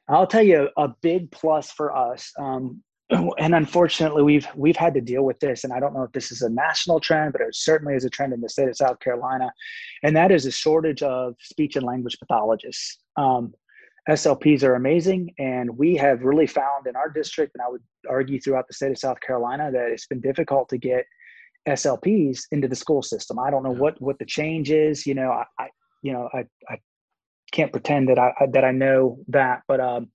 I'll 0.08 0.26
tell 0.26 0.42
you 0.42 0.70
a 0.76 0.88
big 1.02 1.30
plus 1.30 1.70
for 1.70 1.94
us. 1.94 2.32
Um, 2.38 2.82
and 3.38 3.54
unfortunately 3.54 4.22
we've 4.22 4.48
we've 4.54 4.76
had 4.76 4.94
to 4.94 5.00
deal 5.00 5.24
with 5.24 5.38
this 5.40 5.64
and 5.64 5.72
i 5.72 5.80
don't 5.80 5.92
know 5.94 6.02
if 6.02 6.12
this 6.12 6.32
is 6.32 6.42
a 6.42 6.48
national 6.48 7.00
trend 7.00 7.32
but 7.32 7.42
it 7.42 7.54
certainly 7.54 7.94
is 7.94 8.04
a 8.04 8.10
trend 8.10 8.32
in 8.32 8.40
the 8.40 8.48
state 8.48 8.68
of 8.68 8.76
south 8.76 8.98
carolina 9.00 9.52
and 10.02 10.16
that 10.16 10.30
is 10.30 10.46
a 10.46 10.50
shortage 10.50 11.02
of 11.02 11.34
speech 11.40 11.76
and 11.76 11.84
language 11.84 12.18
pathologists. 12.18 12.98
Um, 13.16 13.52
slps 14.08 14.62
are 14.62 14.74
amazing 14.74 15.34
and 15.38 15.76
we 15.76 15.96
have 15.96 16.22
really 16.22 16.46
found 16.46 16.86
in 16.86 16.96
our 16.96 17.10
district 17.10 17.52
and 17.54 17.62
i 17.62 17.70
would 17.70 17.82
argue 18.08 18.40
throughout 18.40 18.66
the 18.68 18.74
state 18.74 18.90
of 18.90 18.98
south 18.98 19.20
carolina 19.20 19.70
that 19.70 19.90
it's 19.90 20.06
been 20.06 20.20
difficult 20.20 20.68
to 20.70 20.78
get 20.78 21.04
slps 21.68 22.42
into 22.52 22.68
the 22.68 22.76
school 22.76 23.02
system. 23.02 23.38
I 23.38 23.50
don't 23.50 23.62
know 23.62 23.70
what 23.70 24.00
what 24.00 24.18
the 24.18 24.26
change 24.26 24.70
is 24.70 25.06
you 25.06 25.14
know 25.14 25.30
i, 25.30 25.44
I 25.58 25.68
you 26.02 26.12
know 26.12 26.28
I, 26.32 26.44
I 26.68 26.78
can't 27.52 27.72
pretend 27.72 28.08
that 28.08 28.18
i 28.18 28.32
that 28.52 28.64
i 28.64 28.72
know 28.72 29.18
that 29.28 29.62
but 29.68 29.80
um, 29.80 30.08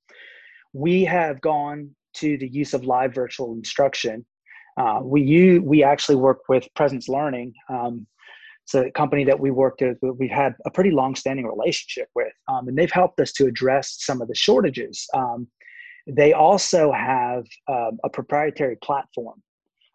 we 0.74 1.05
have 1.05 1.41
gone 1.41 1.96
to 2.19 2.38
the 2.38 2.47
use 2.47 2.73
of 2.73 2.83
live 2.85 3.13
virtual 3.13 3.53
instruction. 3.53 4.25
Uh, 4.77 4.99
we 5.03 5.21
use, 5.21 5.61
we 5.61 5.83
actually 5.83 6.15
work 6.15 6.39
with 6.47 6.67
Presence 6.75 7.09
Learning. 7.09 7.53
Um, 7.69 8.07
it's 8.63 8.75
a 8.75 8.91
company 8.91 9.23
that 9.25 9.39
we 9.39 9.51
worked 9.51 9.81
with. 9.81 9.97
We've 10.01 10.29
had 10.29 10.53
a 10.65 10.71
pretty 10.71 10.91
long-standing 10.91 11.45
relationship 11.45 12.07
with, 12.15 12.33
um, 12.47 12.67
and 12.67 12.77
they've 12.77 12.91
helped 12.91 13.19
us 13.19 13.31
to 13.33 13.47
address 13.47 13.97
some 13.99 14.21
of 14.21 14.27
the 14.27 14.35
shortages. 14.35 15.07
Um, 15.13 15.47
they 16.07 16.33
also 16.33 16.91
have 16.91 17.45
um, 17.67 17.97
a 18.03 18.09
proprietary 18.09 18.77
platform, 18.83 19.41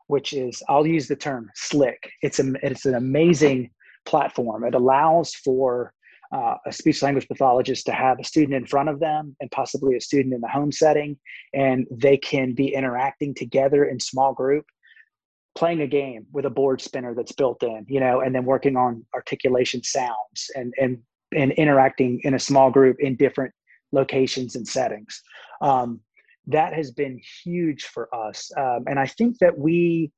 which 0.09 0.33
is 0.33 0.63
I'll 0.69 0.87
use 0.87 1.09
the 1.09 1.17
term 1.17 1.51
slick. 1.55 2.11
It's 2.23 2.39
a 2.41 2.53
it's 2.63 2.85
an 2.85 2.95
amazing 2.95 3.71
platform. 4.07 4.65
It 4.65 4.75
allows 4.75 5.35
for 5.35 5.93
uh, 6.35 6.57
a 6.67 6.73
speech 6.73 7.01
language 7.01 7.29
pathologist 7.29 7.87
to 7.87 7.93
have 7.93 8.19
a 8.19 8.25
student 8.25 8.55
in 8.55 8.67
front 8.67 8.89
of 8.89 8.99
them 8.99 9.37
and 9.41 9.51
possibly 9.53 9.97
a 9.97 10.01
student 10.01 10.35
in 10.35 10.41
the 10.41 10.49
home 10.49 10.73
setting 10.73 11.17
and 11.55 11.87
they 11.91 12.17
can 12.17 12.53
be 12.53 12.75
interacting 12.75 13.33
together 13.35 13.85
in 13.85 14.01
small 14.01 14.35
group 14.35 14.67
playing 15.55 15.83
a 15.83 15.87
game 15.87 16.27
with 16.33 16.45
a 16.45 16.51
board 16.51 16.81
spinner 16.81 17.15
that's 17.15 17.33
built 17.33 17.63
in 17.63 17.87
you 17.89 18.01
know 18.01 18.21
and 18.21 18.35
then 18.35 18.45
working 18.45 18.77
on 18.77 19.05
articulation 19.15 19.81
sounds 19.85 20.51
and 20.57 20.75
and 20.81 20.99
and 21.35 21.53
interacting 21.53 22.21
in 22.25 22.35
a 22.35 22.39
small 22.39 22.71
group 22.71 22.97
in 23.01 23.17
different 23.17 23.53
locations 23.93 24.57
and 24.57 24.67
settings. 24.67 25.23
Um, 25.61 26.01
that 26.49 26.75
has 26.75 26.91
been 26.91 27.21
huge 27.43 27.85
for 27.85 28.15
us. 28.15 28.51
Um, 28.57 28.85
and 28.87 28.99
i 28.99 29.07
think 29.07 29.39
that 29.39 29.57
we 29.57 30.11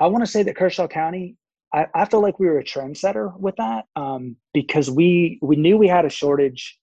i 0.00 0.06
want 0.06 0.24
to 0.24 0.30
say 0.30 0.42
that 0.42 0.56
kershaw 0.56 0.88
county 0.88 1.36
I, 1.74 1.86
I 1.94 2.04
feel 2.06 2.22
like 2.22 2.38
we 2.38 2.46
were 2.46 2.58
a 2.58 2.64
trendsetter 2.64 3.38
with 3.38 3.56
that 3.56 3.84
um, 3.96 4.36
because 4.54 4.90
we 4.90 5.38
we 5.42 5.56
knew 5.56 5.76
we 5.76 5.88
had 5.88 6.04
a 6.04 6.10
shortage 6.10 6.78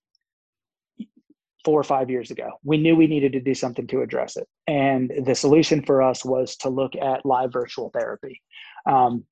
four 1.63 1.79
or 1.79 1.83
five 1.83 2.11
years 2.11 2.29
ago. 2.29 2.51
We 2.63 2.77
knew 2.77 2.95
we 2.95 3.07
needed 3.07 3.33
to 3.33 3.39
do 3.39 3.55
something 3.55 3.87
to 3.87 4.01
address 4.01 4.37
it, 4.37 4.47
and 4.67 5.11
the 5.25 5.35
solution 5.35 5.83
for 5.83 6.01
us 6.01 6.23
was 6.23 6.55
to 6.57 6.69
look 6.69 6.95
at 6.95 7.25
live 7.25 7.51
virtual 7.51 7.89
therapy. 7.89 8.41
Um, 8.85 9.25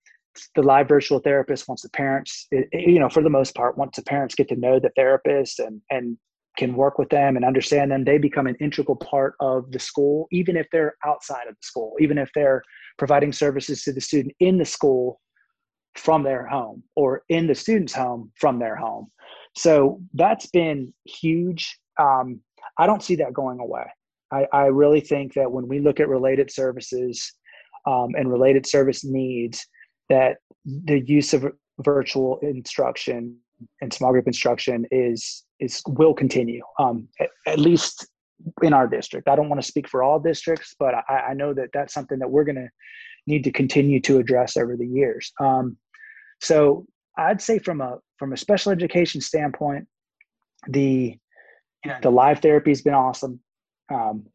the 0.56 0.64
live 0.64 0.88
virtual 0.88 1.20
therapist 1.20 1.68
once 1.68 1.84
the 1.84 1.90
parents, 1.90 2.48
you 2.52 3.00
know, 3.00 3.10
for 3.10 3.22
the 3.22 3.30
most 3.30 3.54
part, 3.54 3.78
once 3.78 3.98
the 3.98 4.04
parents 4.04 4.34
get 4.34 4.50
to 4.50 4.56
know 4.56 4.80
the 4.80 4.92
therapist 4.96 5.60
and 5.60 5.82
and 5.92 6.18
can 6.58 6.76
work 6.76 7.00
with 7.00 7.10
them 7.10 7.36
and 7.36 7.44
understand 7.46 7.92
them, 7.92 8.04
they 8.04 8.18
become 8.18 8.46
an 8.46 8.56
integral 8.60 8.96
part 8.96 9.34
of 9.40 9.72
the 9.72 9.80
school, 9.80 10.28
even 10.32 10.56
if 10.56 10.68
they're 10.72 10.96
outside 11.06 11.48
of 11.48 11.56
the 11.56 11.66
school, 11.66 11.96
even 12.00 12.18
if 12.18 12.30
they're 12.36 12.62
providing 13.00 13.34
services 13.34 13.82
to 13.84 13.92
the 13.92 14.02
student 14.02 14.36
in 14.40 14.60
the 14.60 14.66
school 14.66 15.20
from 15.96 16.24
their 16.24 16.46
home 16.48 16.84
or 16.96 17.24
in 17.30 17.48
the 17.48 17.56
student's 17.56 17.94
home 17.94 18.32
from 18.36 18.60
their 18.60 18.76
home. 18.76 19.08
So 19.56 20.02
that's 20.14 20.48
been 20.48 20.94
huge. 21.06 21.78
Um, 22.00 22.42
I 22.78 22.88
don't 22.88 23.04
see 23.04 23.16
that 23.18 23.34
going 23.34 23.60
away. 23.60 23.86
I, 24.32 24.48
I, 24.52 24.66
really 24.66 25.00
think 25.00 25.34
that 25.36 25.52
when 25.52 25.68
we 25.68 25.80
look 25.80 26.00
at 26.00 26.10
related 26.10 26.52
services 26.52 27.32
um, 27.86 28.10
and 28.16 28.32
related 28.32 28.66
service 28.66 29.06
needs, 29.06 29.64
that 30.10 30.38
the 30.66 31.02
use 31.02 31.34
of 31.34 31.46
virtual 31.80 32.40
instruction 32.42 33.38
and 33.82 33.94
small 33.94 34.12
group 34.12 34.28
instruction 34.28 34.86
is 34.92 35.46
is 35.60 35.82
will 35.88 36.14
continue 36.14 36.64
um, 36.80 37.08
at, 37.20 37.30
at, 37.46 37.60
least 37.60 38.08
in 38.62 38.74
our 38.74 38.88
district. 38.88 39.28
I 39.28 39.36
don't 39.36 39.50
want 39.50 39.62
to 39.62 39.68
speak 39.68 39.88
for 39.88 40.04
all 40.04 40.20
districts, 40.20 40.76
but 40.78 40.96
I, 41.08 41.28
I 41.30 41.34
know 41.34 41.54
that 41.54 41.70
that's 41.74 41.94
something 41.94 42.20
that 42.20 42.30
we're 42.30 42.44
going 42.44 42.56
to 42.56 42.70
need 43.28 43.44
to 43.44 43.52
continue 43.52 44.00
to 44.02 44.20
address 44.20 44.58
over 44.58 44.76
the 44.76 44.88
years. 44.88 45.32
Um, 45.40 45.78
so 46.42 46.86
I'd 47.18 47.42
say 47.42 47.60
from 47.60 47.82
a 47.82 48.00
from 48.18 48.34
a 48.34 48.38
special 48.38 48.72
education 48.72 49.22
standpoint, 49.22 49.88
the 50.68 51.18
you 51.84 51.92
know 51.92 51.98
the 52.02 52.10
live 52.10 52.40
therapy 52.40 52.72
has 52.72 52.82
been 52.82 52.94
awesome. 52.94 53.40
Um, 53.94 54.26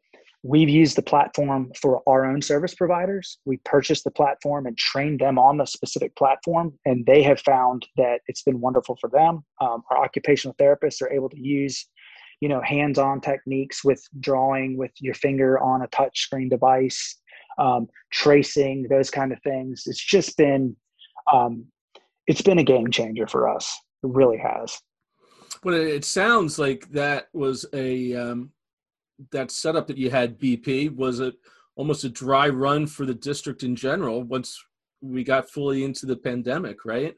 we've 0.43 0.69
used 0.69 0.97
the 0.97 1.03
platform 1.03 1.73
for 1.81 2.03
our 2.07 2.25
own 2.25 2.41
service 2.41 2.75
providers. 2.75 3.39
We 3.45 3.59
purchased 3.65 4.05
the 4.05 4.11
platform 4.11 4.67
and 4.67 4.77
trained 4.79 5.21
them 5.21 5.39
on 5.39 5.57
the 5.57 5.67
specific 5.67 6.15
platform, 6.17 6.79
and 6.85 7.05
they 7.07 7.23
have 7.23 7.41
found 7.41 7.87
that 7.97 8.21
it's 8.29 8.43
been 8.43 8.61
wonderful 8.61 8.97
for 9.01 9.11
them. 9.11 9.45
Um, 9.61 9.83
our 9.91 10.03
occupational 10.03 10.55
therapists 10.55 11.03
are 11.03 11.11
able 11.11 11.29
to 11.31 11.41
use 11.41 11.89
you 12.41 12.49
know 12.49 12.61
hands-on 12.63 13.21
techniques 13.21 13.85
with 13.85 14.03
drawing 14.21 14.77
with 14.77 14.93
your 15.01 15.15
finger 15.15 15.59
on 15.59 15.83
a 15.83 15.89
touch 15.89 16.21
screen 16.21 16.49
device 16.49 17.17
um, 17.59 17.89
tracing 18.11 18.87
those 18.89 19.11
kind 19.11 19.33
of 19.33 19.41
things. 19.43 19.85
It's 19.87 20.05
just 20.05 20.37
been 20.37 20.77
um, 21.33 21.67
it's 22.27 22.43
been 22.43 22.59
a 22.59 22.65
game 22.65 22.91
changer 22.91 23.27
for 23.27 23.49
us. 23.49 23.77
It 24.03 24.11
really 24.11 24.39
has. 24.39 24.79
But 25.63 25.75
it 25.75 26.05
sounds 26.05 26.59
like 26.59 26.89
that 26.93 27.29
was 27.33 27.67
a 27.73 28.15
um, 28.15 28.53
that 29.33 29.51
setup 29.51 29.87
that 29.89 29.99
you 29.99 30.11
had 30.11 30.39
bp 30.39 30.95
was 30.95 31.21
it 31.21 31.35
almost 31.77 32.05
a 32.05 32.09
dry 32.09 32.49
run 32.49 32.87
for 32.87 33.05
the 33.05 33.15
district 33.15 33.63
in 33.63 33.75
general 33.75 34.23
once 34.23 34.63
we 35.01 35.23
got 35.25 35.51
fully 35.51 35.85
into 35.85 36.07
the 36.07 36.17
pandemic 36.17 36.85
right? 36.85 37.15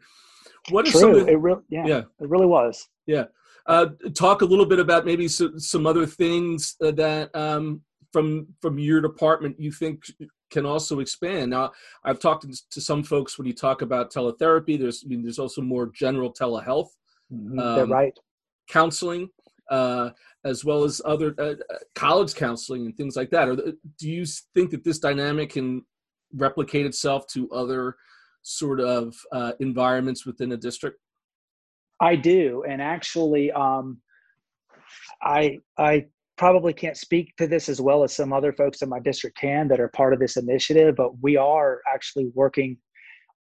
What 0.68 0.87
are 0.87 0.90
True. 0.90 1.00
some 1.00 1.14
of 1.14 1.28
it 1.28 1.38
really 1.38 1.62
yeah, 1.70 1.87
yeah. 1.87 1.99
it 1.99 2.28
really 2.28 2.47
was. 2.47 2.88
Yeah. 3.06 3.25
Uh, 3.66 3.87
talk 4.14 4.42
a 4.42 4.44
little 4.44 4.66
bit 4.66 4.78
about 4.78 5.04
maybe 5.04 5.28
some, 5.28 5.59
some 5.59 5.87
other 5.87 6.06
things 6.06 6.76
that 6.80 7.30
um, 7.35 7.82
from 8.12 8.49
from 8.61 8.79
your 8.79 9.00
department 9.00 9.59
you 9.59 9.73
think 9.73 10.05
can 10.50 10.67
also 10.67 11.00
expand. 11.00 11.50
Now, 11.50 11.71
I've 12.05 12.19
talked 12.19 12.47
to 12.71 12.81
some 12.81 13.02
folks 13.02 13.38
when 13.38 13.47
you 13.47 13.55
talk 13.55 13.83
about 13.83 14.12
teletherapy. 14.12 14.79
There's 14.79 15.02
I 15.05 15.09
mean, 15.09 15.23
there's 15.23 15.38
also 15.38 15.62
more 15.62 15.90
general 15.95 16.33
telehealth, 16.33 16.88
mm-hmm. 17.33 17.59
um, 17.59 17.93
right? 17.93 18.17
Counseling, 18.69 19.31
uh, 19.71 20.11
as 20.45 20.64
well 20.64 20.85
as 20.85 21.00
other 21.05 21.35
uh, 21.38 21.55
uh, 21.73 21.79
college 21.95 22.35
counseling 22.35 22.87
and 22.87 22.97
things 22.97 23.17
like 23.17 23.31
that. 23.31 23.49
Or 23.49 23.57
do 23.57 24.09
you 24.09 24.25
think 24.55 24.71
that 24.71 24.85
this 24.85 24.99
dynamic 24.99 25.50
can 25.50 25.85
replicate 26.35 26.87
itself 26.87 27.26
to 27.29 27.50
other 27.50 27.97
sort 28.43 28.81
of 28.81 29.14
uh, 29.33 29.52
environments 29.61 30.26
within 30.26 30.52
a 30.52 30.57
district? 30.57 30.99
I 32.00 32.17
do, 32.17 32.64
and 32.67 32.81
actually, 32.81 33.52
um, 33.52 34.00
I 35.23 35.59
I 35.79 36.07
probably 36.40 36.73
can't 36.73 36.97
speak 36.97 37.37
to 37.37 37.47
this 37.47 37.68
as 37.68 37.82
well 37.82 38.02
as 38.02 38.16
some 38.16 38.32
other 38.32 38.50
folks 38.50 38.80
in 38.80 38.88
my 38.88 38.99
district 38.99 39.37
can 39.37 39.68
that 39.68 39.78
are 39.78 39.88
part 39.88 40.14
of 40.14 40.18
this 40.18 40.38
initiative, 40.38 40.97
but 40.97 41.11
we 41.20 41.37
are 41.37 41.82
actually 41.87 42.30
working 42.32 42.78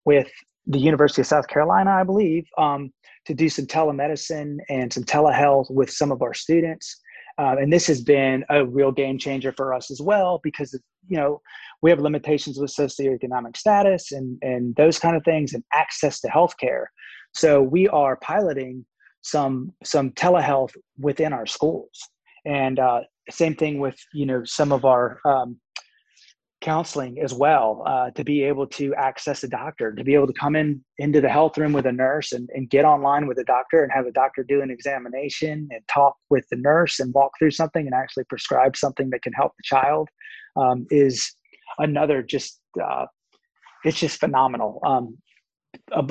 with 0.05 0.29
the 0.67 0.81
University 0.81 1.23
of 1.23 1.27
South 1.29 1.47
Carolina, 1.47 1.93
I 1.93 2.03
believe, 2.03 2.45
um, 2.59 2.93
to 3.27 3.35
do 3.35 3.49
some 3.49 3.67
telemedicine 3.67 4.57
and 4.69 4.93
some 4.93 5.05
telehealth 5.05 5.71
with 5.71 5.91
some 5.93 6.11
of 6.11 6.23
our 6.23 6.35
students. 6.35 7.01
Um, 7.39 7.59
and 7.59 7.73
this 7.73 7.87
has 7.87 8.03
been 8.03 8.45
a 8.51 8.67
real 8.67 8.91
game 8.91 9.17
changer 9.17 9.53
for 9.53 9.73
us 9.73 9.93
as 9.93 10.01
well 10.01 10.41
because 10.43 10.77
you 11.07 11.19
know 11.19 11.41
we 11.83 11.91
have 11.91 12.01
limitations 12.01 12.59
with 12.59 12.75
socioeconomic 12.75 13.57
status 13.57 14.11
and 14.11 14.37
and 14.43 14.75
those 14.75 14.99
kind 14.99 15.15
of 15.15 15.23
things 15.23 15.55
and 15.55 15.63
access 15.73 16.19
to 16.23 16.29
healthcare. 16.29 16.87
So 17.33 17.63
we 17.63 17.87
are 17.91 18.17
piloting 18.17 18.85
some 19.23 19.73
some 19.85 20.11
telehealth 20.11 20.75
within 20.99 21.33
our 21.33 21.47
schools, 21.47 21.97
and 22.45 22.79
uh, 22.79 23.01
same 23.31 23.55
thing 23.55 23.79
with 23.79 23.97
you 24.13 24.27
know 24.27 24.43
some 24.45 24.73
of 24.73 24.85
our 24.85 25.21
um, 25.25 25.59
counseling 26.61 27.21
as 27.21 27.33
well 27.33 27.85
uh, 27.87 28.11
to 28.11 28.25
be 28.25 28.43
able 28.43 28.67
to 28.67 28.93
access 28.95 29.45
a 29.45 29.49
doctor 29.49 29.93
to 29.93 30.03
be 30.03 30.15
able 30.15 30.27
to 30.27 30.33
come 30.33 30.57
in 30.57 30.85
into 30.99 31.21
the 31.21 31.29
health 31.29 31.57
room 31.57 31.73
with 31.73 31.87
a 31.87 31.93
nurse 31.93 32.33
and, 32.33 32.49
and 32.53 32.69
get 32.69 32.85
online 32.85 33.27
with 33.27 33.39
a 33.39 33.45
doctor 33.45 33.83
and 33.83 33.93
have 33.93 34.07
a 34.07 34.13
doctor 34.13 34.43
do 34.43 34.61
an 34.61 34.71
examination 34.71 35.69
and 35.71 35.81
talk 35.89 36.17
with 36.31 36.45
the 36.51 36.57
nurse 36.57 36.99
and 36.99 37.15
walk 37.15 37.31
through 37.39 37.53
something 37.53 37.87
and 37.87 37.95
actually 37.95 38.25
prescribe 38.25 38.77
something 38.77 39.09
that 39.11 39.23
can 39.23 39.33
help 39.33 39.53
the 39.57 39.63
child 39.65 40.09
um, 40.57 40.85
is 40.91 41.33
another 41.79 42.23
just 42.23 42.61
uh, 42.83 43.07
it's 43.85 43.99
just 43.99 44.21
phenomenal. 44.21 44.81
Um, 44.85 45.19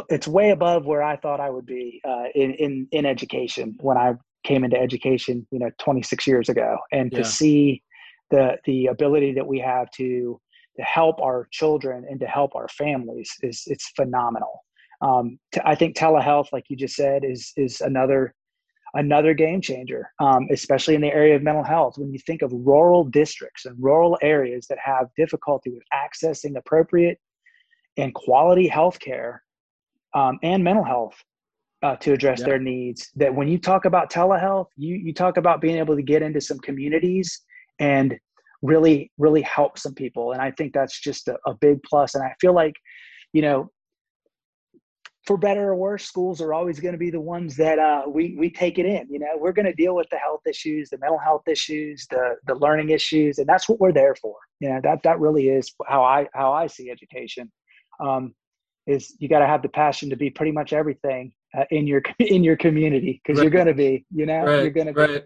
it's 0.10 0.27
way 0.27 0.51
above 0.51 0.86
where 0.86 1.03
I 1.03 1.17
thought 1.17 1.39
I 1.39 1.50
would 1.50 1.65
be 1.65 2.01
uh, 2.07 2.25
in, 2.36 2.53
in 2.53 2.88
in 2.91 3.05
education 3.05 3.75
when 3.79 3.98
I 3.98 4.13
came 4.48 4.63
into 4.63 4.80
education, 4.80 5.46
you 5.51 5.60
know, 5.60 5.70
26 5.80 6.25
years 6.25 6.50
ago, 6.50 6.77
and 6.92 7.12
yeah. 7.12 7.20
to 7.20 7.25
see 7.25 7.84
the 8.32 8.58
the 8.66 8.88
ability 8.88 9.34
that 9.34 9.46
we 9.46 9.60
have 9.60 9.89
to 9.92 10.39
to 10.77 10.84
help 10.84 11.20
our 11.22 11.48
children 11.51 12.06
and 12.10 12.20
to 12.20 12.27
help 12.27 12.56
our 12.56 12.68
families 12.70 13.32
is 13.42 13.63
it's 13.68 13.89
phenomenal. 13.96 14.63
Um, 15.02 15.38
t- 15.54 15.62
I 15.65 15.76
think 15.76 15.95
telehealth, 15.95 16.48
like 16.52 16.65
you 16.69 16.78
just 16.78 16.95
said, 16.95 17.24
is 17.24 17.52
is 17.58 17.82
another 17.82 18.34
another 18.93 19.34
game 19.34 19.62
changer, 19.62 20.10
um, 20.19 20.48
especially 20.52 20.95
in 20.95 21.02
the 21.02 21.13
area 21.13 21.36
of 21.36 21.43
mental 21.43 21.63
health. 21.63 21.95
When 21.98 22.12
you 22.12 22.19
think 22.19 22.41
of 22.41 22.52
rural 22.54 23.04
districts 23.04 23.65
and 23.65 23.76
rural 23.80 24.17
areas 24.21 24.65
that 24.67 24.80
have 24.84 25.08
difficulty 25.17 25.71
with 25.71 25.84
accessing 25.93 26.58
appropriate 26.58 27.19
and 27.98 28.13
quality 28.13 28.67
health 28.67 29.00
care 29.00 29.43
um, 30.13 30.39
and 30.41 30.63
mental 30.63 30.86
health 30.86 31.21
uh, 31.84 31.96
to 31.98 32.13
address 32.13 32.42
their 32.42 32.60
needs. 32.60 33.10
That 33.16 33.34
when 33.34 33.48
you 33.48 33.58
talk 33.58 33.86
about 33.86 34.12
telehealth, 34.12 34.68
you 34.78 34.96
you 34.96 35.13
talk 35.13 35.38
about 35.38 35.62
being 35.62 35.78
able 35.78 35.96
to 35.96 36.02
get 36.02 36.22
into 36.22 36.42
some 36.42 36.60
communities 36.60 37.42
and 37.80 38.18
really 38.62 39.12
really 39.18 39.42
help 39.44 39.78
some 39.78 39.94
people, 39.94 40.32
and 40.32 40.42
I 40.42 40.52
think 40.52 40.74
that's 40.74 41.00
just 41.00 41.28
a, 41.28 41.38
a 41.46 41.54
big 41.54 41.82
plus. 41.84 42.16
And 42.16 42.24
I 42.24 42.34
feel 42.42 42.54
like, 42.54 42.74
you 43.34 43.42
know, 43.42 43.70
for 45.28 45.38
better 45.38 45.70
or 45.70 45.76
worse, 45.76 46.06
schools 46.06 46.42
are 46.42 46.54
always 46.54 46.80
going 46.80 46.94
to 46.94 46.98
be 46.98 47.12
the 47.12 47.20
ones 47.20 47.56
that 47.58 47.78
uh, 47.78 48.04
we 48.08 48.36
we 48.40 48.50
take 48.50 48.80
it 48.80 48.86
in. 48.86 49.08
You 49.12 49.20
know, 49.20 49.38
we're 49.38 49.52
going 49.52 49.66
to 49.66 49.74
deal 49.74 49.94
with 49.94 50.08
the 50.10 50.18
health 50.18 50.42
issues, 50.48 50.90
the 50.90 50.98
mental 50.98 51.20
health 51.20 51.48
issues, 51.48 52.08
the 52.10 52.36
the 52.48 52.56
learning 52.56 52.90
issues, 52.90 53.38
and 53.38 53.48
that's 53.48 53.68
what 53.68 53.80
we're 53.80 53.92
there 53.92 54.16
for. 54.16 54.36
You 54.62 54.70
know, 54.70 54.80
that 54.84 55.04
that 55.04 55.20
really 55.20 55.50
is 55.50 55.74
how 55.86 56.04
I 56.04 56.28
how 56.34 56.54
I 56.54 56.68
see 56.68 56.90
education. 56.90 57.52
Um, 58.00 58.34
is 58.88 59.15
you 59.19 59.28
got 59.28 59.39
to 59.39 59.47
have 59.47 59.62
the 59.62 59.69
passion 59.69 60.10
to 60.10 60.15
be 60.15 60.30
pretty 60.30 60.52
much 60.52 60.73
everything 60.73 61.32
uh, 61.56 61.65
in 61.71 61.86
your 61.86 62.02
in 62.19 62.43
your 62.43 62.56
community 62.56 63.21
because 63.23 63.38
right. 63.38 63.43
you're 63.43 63.52
going 63.52 63.67
to 63.67 63.73
be 63.73 64.06
you 64.13 64.26
know 64.26 64.45
right. 64.45 64.62
you're 64.62 64.69
going 64.69 64.88
to 64.88 64.93
be 64.93 65.00
right 65.00 65.26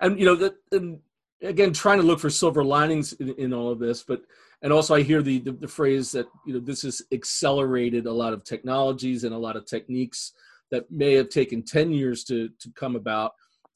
and 0.00 0.18
you 0.18 0.26
know 0.26 0.34
that 0.34 0.54
and 0.72 0.98
again 1.42 1.72
trying 1.72 1.98
to 1.98 2.04
look 2.04 2.18
for 2.18 2.28
silver 2.28 2.64
linings 2.64 3.12
in, 3.14 3.34
in 3.38 3.54
all 3.54 3.70
of 3.70 3.78
this 3.78 4.02
but 4.02 4.22
and 4.62 4.72
also 4.72 4.94
i 4.94 5.02
hear 5.02 5.22
the, 5.22 5.38
the, 5.38 5.52
the 5.52 5.68
phrase 5.68 6.10
that 6.12 6.26
you 6.46 6.52
know 6.52 6.60
this 6.60 6.82
has 6.82 7.00
accelerated 7.12 8.06
a 8.06 8.12
lot 8.12 8.32
of 8.32 8.44
technologies 8.44 9.24
and 9.24 9.34
a 9.34 9.38
lot 9.38 9.56
of 9.56 9.64
techniques 9.64 10.32
that 10.70 10.90
may 10.90 11.14
have 11.14 11.28
taken 11.28 11.62
10 11.62 11.92
years 11.92 12.24
to 12.24 12.50
to 12.58 12.70
come 12.72 12.96
about 12.96 13.32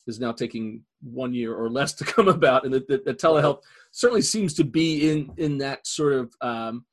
is 0.08 0.18
now 0.18 0.32
taking 0.32 0.82
one 1.00 1.32
year 1.32 1.54
or 1.54 1.70
less 1.70 1.92
to 1.92 2.04
come 2.16 2.28
about 2.28 2.64
and 2.64 2.74
that 2.74 2.88
the, 2.88 3.00
the, 3.04 3.14
telehealth 3.14 3.62
certainly 3.92 4.22
seems 4.22 4.54
to 4.54 4.64
be 4.64 5.11
in 5.11 5.30
in 5.37 5.58
that 5.58 5.87
sort 5.87 6.12
of 6.14 6.35
um, 6.40 6.85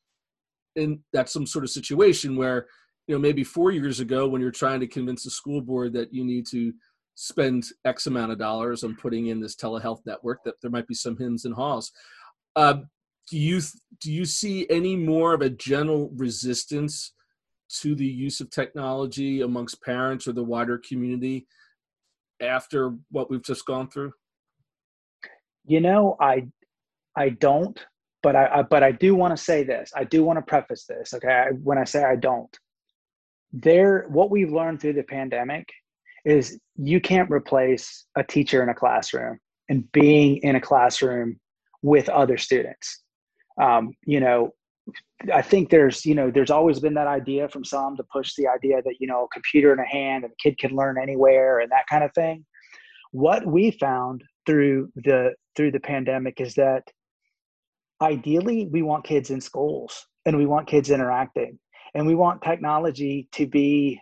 in 0.80 1.00
that 1.14 1.30
some 1.30 1.46
sort 1.46 1.64
of 1.64 1.70
situation 1.70 2.36
where 2.36 2.68
you 3.08 3.16
know 3.16 3.20
maybe 3.20 3.44
four 3.44 3.72
years 3.72 4.00
ago 4.00 4.28
when 4.28 4.42
you're 4.42 4.52
trying 4.52 4.80
to 4.80 4.88
convince 4.88 5.24
the 5.24 5.30
school 5.30 5.62
board 5.62 5.94
that 5.94 6.14
you 6.14 6.24
need 6.24 6.46
to 6.48 6.74
spend 7.16 7.66
x 7.84 8.08
amount 8.08 8.32
of 8.32 8.38
dollars 8.38 8.84
on 8.84 8.96
putting 8.96 9.28
in 9.28 9.42
this 9.42 9.56
telehealth 9.56 10.00
network 10.06 10.40
that 10.46 10.56
there 10.62 10.72
might 10.72 10.88
be 10.88 10.96
some 10.96 11.18
hims 11.18 11.44
and 11.44 11.54
haws. 11.54 11.92
Uh, 12.56 12.76
do 13.30 13.38
you 13.38 13.62
do 14.02 14.12
you 14.12 14.26
see 14.26 14.66
any 14.70 14.96
more 14.96 15.34
of 15.34 15.42
a 15.42 15.50
general 15.50 16.12
resistance 16.16 17.14
to 17.82 17.94
the 17.94 18.06
use 18.06 18.40
of 18.40 18.50
technology 18.50 19.42
amongst 19.42 19.84
parents 19.84 20.28
or 20.28 20.32
the 20.32 20.44
wider 20.44 20.78
community 20.78 21.46
after 22.42 22.96
what 23.12 23.30
we've 23.30 23.44
just 23.44 23.66
gone 23.66 23.90
through? 23.90 24.12
You 25.66 25.82
know 25.82 26.16
i 26.20 26.48
i 27.16 27.30
don't 27.30 27.86
but 28.22 28.36
I, 28.36 28.48
I 28.48 28.62
but 28.64 28.84
I 28.84 28.92
do 28.92 29.16
want 29.16 29.36
to 29.36 29.44
say 29.44 29.64
this. 29.64 29.92
I 29.96 30.04
do 30.04 30.24
want 30.24 30.38
to 30.38 30.42
preface 30.42 30.86
this. 30.86 31.14
Okay, 31.14 31.28
I, 31.28 31.48
when 31.64 31.78
I 31.78 31.84
say 31.84 32.04
I 32.04 32.16
don't, 32.16 32.56
there 33.52 34.06
what 34.10 34.30
we've 34.30 34.52
learned 34.52 34.82
through 34.82 34.94
the 34.94 35.04
pandemic 35.04 35.68
is 36.26 36.60
you 36.76 37.00
can't 37.00 37.32
replace 37.32 38.06
a 38.16 38.24
teacher 38.24 38.62
in 38.62 38.70
a 38.70 38.74
classroom 38.74 39.40
and 39.70 39.90
being 39.92 40.38
in 40.38 40.56
a 40.56 40.62
classroom 40.62 41.40
with 41.82 42.10
other 42.10 42.38
students. 42.38 43.04
Um, 43.62 43.94
you 44.06 44.20
know, 44.20 44.54
I 45.34 45.42
think 45.42 45.70
there's 45.70 46.06
you 46.06 46.16
know 46.16 46.32
there's 46.32 46.52
always 46.52 46.80
been 46.80 46.94
that 46.96 47.08
idea 47.08 47.48
from 47.50 47.64
some 47.64 47.96
to 47.98 48.04
push 48.12 48.34
the 48.36 48.48
idea 48.48 48.82
that 48.82 48.96
you 49.00 49.08
know 49.08 49.26
a 49.26 49.28
computer 49.30 49.74
in 49.74 49.80
a 49.80 49.86
hand 49.86 50.24
and 50.24 50.34
a 50.34 50.42
kid 50.42 50.58
can 50.58 50.76
learn 50.76 50.98
anywhere 51.02 51.60
and 51.60 51.72
that 51.72 51.88
kind 51.90 52.04
of 52.04 52.14
thing. 52.14 52.46
What 53.12 53.46
we 53.46 53.72
found 53.72 54.24
through 54.46 54.92
the 54.96 55.34
through 55.56 55.72
the 55.72 55.80
pandemic 55.80 56.40
is 56.40 56.56
that 56.56 56.84
ideally 58.02 58.68
we 58.72 58.82
want 58.82 59.04
kids 59.04 59.30
in 59.30 59.42
schools 59.42 60.06
and 60.26 60.38
we 60.38 60.46
want 60.46 60.68
kids 60.68 60.90
interacting 60.90 61.60
and 61.94 62.06
we 62.06 62.16
want 62.16 62.42
technology 62.42 63.28
to 63.32 63.48
be 63.48 64.00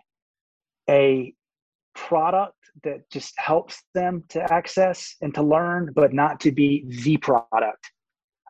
a 0.88 1.32
product 1.94 2.54
that 2.84 3.08
just 3.10 3.34
helps 3.38 3.82
them 3.94 4.22
to 4.28 4.52
access 4.52 5.16
and 5.20 5.34
to 5.34 5.42
learn 5.42 5.90
but 5.94 6.12
not 6.12 6.38
to 6.40 6.52
be 6.52 6.84
the 7.04 7.16
product. 7.16 7.90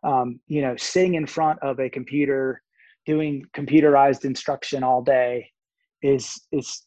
Um, 0.04 0.38
you 0.46 0.62
know 0.62 0.76
sitting 0.76 1.14
in 1.14 1.26
front 1.26 1.58
of 1.60 1.80
a 1.80 1.90
computer 1.90 2.62
doing 3.04 3.44
computerized 3.56 4.24
instruction 4.24 4.84
all 4.84 5.02
day 5.02 5.50
is 6.02 6.40
is 6.52 6.84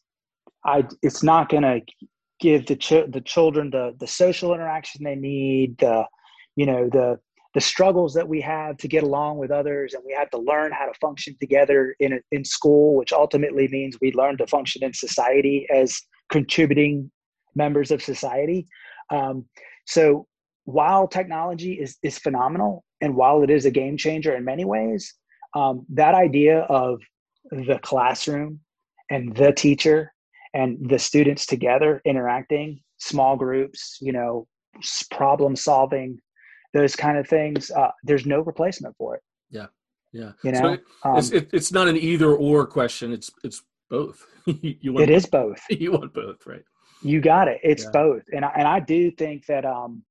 i 0.64 0.82
it's 1.02 1.22
not 1.22 1.50
going 1.50 1.62
to 1.62 1.80
give 2.40 2.64
the 2.66 2.76
ch- 2.76 3.10
the 3.10 3.20
children 3.22 3.70
the 3.70 3.94
the 4.00 4.06
social 4.06 4.54
interaction 4.54 5.04
they 5.04 5.14
need 5.14 5.76
the 5.78 6.04
you 6.56 6.64
know 6.64 6.88
the 6.90 7.18
the 7.54 7.60
struggles 7.60 8.14
that 8.14 8.28
we 8.28 8.40
have 8.40 8.76
to 8.78 8.88
get 8.88 9.02
along 9.02 9.38
with 9.38 9.50
others 9.50 9.94
and 9.94 10.02
we 10.06 10.12
have 10.12 10.30
to 10.30 10.38
learn 10.38 10.72
how 10.72 10.86
to 10.86 10.94
function 11.00 11.36
together 11.38 11.94
in, 12.00 12.20
in 12.30 12.44
school 12.44 12.96
which 12.96 13.12
ultimately 13.12 13.68
means 13.68 13.98
we 14.00 14.12
learn 14.12 14.36
to 14.36 14.46
function 14.46 14.82
in 14.82 14.92
society 14.92 15.66
as 15.70 16.00
contributing 16.30 17.10
members 17.54 17.90
of 17.90 18.02
society. 18.02 18.66
Um, 19.10 19.44
so 19.86 20.26
while 20.64 21.06
technology 21.06 21.74
is 21.74 21.98
is 22.02 22.18
phenomenal 22.18 22.84
and 23.00 23.14
while 23.14 23.42
it 23.42 23.50
is 23.50 23.66
a 23.66 23.70
game 23.70 23.96
changer 23.96 24.34
in 24.34 24.44
many 24.44 24.64
ways, 24.64 25.14
um, 25.54 25.84
that 25.90 26.14
idea 26.14 26.60
of 26.60 27.00
the 27.50 27.78
classroom 27.82 28.60
and 29.10 29.36
the 29.36 29.52
teacher 29.52 30.12
and 30.54 30.78
the 30.88 30.98
students 30.98 31.46
together 31.46 32.00
interacting, 32.04 32.80
small 32.98 33.36
groups, 33.36 33.98
you 34.00 34.12
know, 34.12 34.46
problem 35.10 35.56
solving, 35.56 36.18
those 36.72 36.96
kind 36.96 37.18
of 37.18 37.28
things. 37.28 37.70
Uh, 37.70 37.90
there's 38.02 38.26
no 38.26 38.40
replacement 38.40 38.96
for 38.96 39.16
it. 39.16 39.22
Yeah, 39.50 39.66
yeah. 40.12 40.32
You 40.42 40.52
know, 40.52 40.58
so 40.58 40.68
it, 40.68 40.84
um, 41.04 41.16
it's, 41.16 41.30
it, 41.30 41.50
it's 41.52 41.72
not 41.72 41.88
an 41.88 41.96
either 41.96 42.32
or 42.34 42.66
question. 42.66 43.12
It's 43.12 43.30
it's 43.44 43.62
both. 43.90 44.26
you 44.46 44.92
want 44.92 45.08
it 45.08 45.10
is 45.10 45.26
both. 45.26 45.60
You 45.70 45.92
want 45.92 46.14
both, 46.14 46.46
right? 46.46 46.64
You 47.02 47.20
got 47.20 47.48
it. 47.48 47.60
It's 47.62 47.84
yeah. 47.84 47.90
both, 47.92 48.22
and 48.32 48.44
I, 48.44 48.52
and 48.56 48.68
I 48.68 48.80
do 48.80 49.10
think 49.10 49.46
that 49.46 49.64
um, 49.64 50.04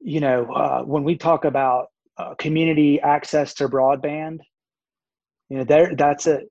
you 0.00 0.20
know, 0.20 0.52
uh, 0.52 0.82
when 0.82 1.04
we 1.04 1.16
talk 1.16 1.44
about 1.44 1.88
uh, 2.18 2.34
community 2.34 3.00
access 3.00 3.54
to 3.54 3.68
broadband, 3.68 4.40
you 5.48 5.58
know, 5.58 5.64
there 5.64 5.94
that's 5.94 6.26
a 6.26 6.42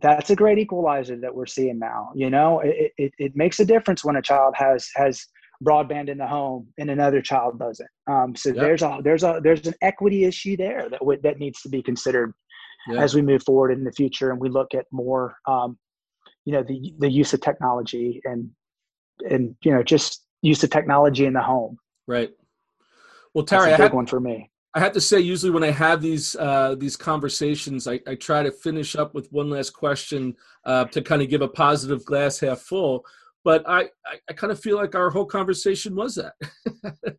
that's 0.00 0.30
a 0.30 0.36
great 0.36 0.58
equalizer 0.58 1.16
that 1.16 1.34
we're 1.34 1.46
seeing 1.46 1.78
now. 1.78 2.10
You 2.14 2.30
know, 2.30 2.60
it, 2.60 2.92
it, 2.98 3.12
it 3.18 3.36
makes 3.36 3.60
a 3.60 3.64
difference 3.64 4.04
when 4.04 4.16
a 4.16 4.22
child 4.22 4.54
has 4.56 4.88
has 4.94 5.24
broadband 5.64 6.08
in 6.08 6.18
the 6.18 6.26
home 6.26 6.68
and 6.78 6.90
another 6.90 7.22
child 7.22 7.58
doesn't. 7.58 7.88
Um, 8.06 8.34
so 8.36 8.50
yep. 8.50 8.58
there's 8.58 8.82
a 8.82 9.00
there's 9.02 9.22
a 9.22 9.40
there's 9.42 9.66
an 9.66 9.74
equity 9.82 10.24
issue 10.24 10.56
there 10.56 10.88
that 10.90 11.00
w- 11.00 11.20
that 11.22 11.38
needs 11.38 11.62
to 11.62 11.68
be 11.68 11.82
considered 11.82 12.32
yep. 12.88 13.00
as 13.00 13.14
we 13.14 13.22
move 13.22 13.42
forward 13.42 13.72
in 13.72 13.84
the 13.84 13.92
future 13.92 14.30
and 14.30 14.40
we 14.40 14.48
look 14.48 14.74
at 14.74 14.86
more, 14.90 15.36
um, 15.46 15.78
you 16.44 16.52
know, 16.52 16.62
the 16.62 16.94
the 16.98 17.10
use 17.10 17.32
of 17.32 17.40
technology 17.40 18.20
and 18.24 18.50
and 19.30 19.56
you 19.62 19.72
know 19.72 19.82
just 19.82 20.24
use 20.42 20.62
of 20.62 20.70
technology 20.70 21.26
in 21.26 21.32
the 21.32 21.42
home. 21.42 21.78
Right. 22.06 22.30
Well, 23.34 23.44
Tarry, 23.44 23.70
That's 23.70 23.80
a 23.80 23.84
big 23.84 23.92
one 23.92 24.06
for 24.06 24.20
me. 24.20 24.50
I 24.76 24.80
have 24.80 24.92
to 24.92 25.00
say, 25.00 25.20
usually 25.20 25.52
when 25.52 25.64
I 25.64 25.70
have 25.70 26.02
these 26.02 26.36
uh, 26.36 26.74
these 26.78 26.96
conversations, 26.96 27.88
I, 27.88 27.98
I, 28.06 28.14
try 28.14 28.42
to 28.42 28.52
finish 28.52 28.94
up 28.94 29.14
with 29.14 29.32
one 29.32 29.48
last 29.48 29.70
question 29.70 30.36
uh, 30.66 30.84
to 30.86 31.00
kind 31.00 31.22
of 31.22 31.30
give 31.30 31.40
a 31.40 31.48
positive 31.48 32.04
glass 32.04 32.40
half 32.40 32.60
full. 32.60 33.06
But 33.46 33.62
I, 33.68 33.82
I, 34.04 34.18
I 34.28 34.32
kind 34.32 34.50
of 34.50 34.58
feel 34.58 34.76
like 34.76 34.96
our 34.96 35.08
whole 35.08 35.24
conversation 35.24 35.94
was 35.94 36.16
that 36.16 36.32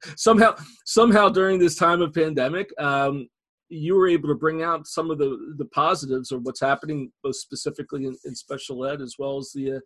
somehow 0.17 0.55
somehow 0.85 1.29
during 1.29 1.57
this 1.57 1.77
time 1.77 2.01
of 2.01 2.13
pandemic, 2.13 2.69
um, 2.81 3.29
you 3.69 3.95
were 3.95 4.09
able 4.09 4.27
to 4.27 4.35
bring 4.35 4.61
out 4.61 4.87
some 4.87 5.09
of 5.09 5.19
the 5.19 5.55
the 5.57 5.67
positives 5.67 6.33
of 6.33 6.41
what's 6.41 6.59
happening, 6.59 7.13
both 7.23 7.37
specifically 7.37 8.05
in, 8.05 8.13
in 8.25 8.35
special 8.35 8.85
ed 8.85 8.99
as 8.99 9.15
well 9.17 9.37
as 9.37 9.53
the 9.55 9.77
uh, 9.77 9.79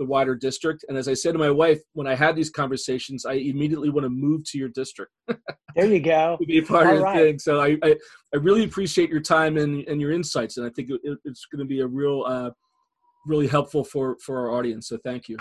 the 0.00 0.04
wider 0.04 0.34
district. 0.34 0.84
And 0.88 0.98
as 0.98 1.06
I 1.06 1.14
said 1.14 1.30
to 1.30 1.38
my 1.38 1.52
wife, 1.52 1.78
when 1.92 2.08
I 2.08 2.16
had 2.16 2.34
these 2.34 2.50
conversations, 2.50 3.24
I 3.24 3.34
immediately 3.34 3.88
want 3.88 4.04
to 4.04 4.10
move 4.10 4.42
to 4.46 4.58
your 4.58 4.70
district. 4.70 5.12
there 5.76 5.86
you 5.86 6.00
go. 6.00 6.36
to 6.40 6.44
be 6.44 6.58
a 6.58 6.62
part 6.64 6.88
All 6.88 6.94
of 6.94 7.14
the 7.14 7.20
thing. 7.20 7.38
So 7.38 7.60
I, 7.60 7.76
I, 7.84 7.94
I, 8.34 8.38
really 8.38 8.64
appreciate 8.64 9.10
your 9.10 9.20
time 9.20 9.56
and, 9.56 9.86
and 9.86 10.00
your 10.00 10.10
insights. 10.10 10.56
And 10.56 10.66
I 10.66 10.70
think 10.70 10.90
it, 10.90 11.18
it's 11.24 11.46
going 11.46 11.60
to 11.60 11.68
be 11.68 11.82
a 11.82 11.86
real, 11.86 12.24
uh, 12.26 12.50
really 13.28 13.46
helpful 13.46 13.84
for, 13.84 14.16
for 14.18 14.40
our 14.40 14.58
audience. 14.58 14.88
So 14.88 14.98
thank 15.04 15.28
you. 15.28 15.36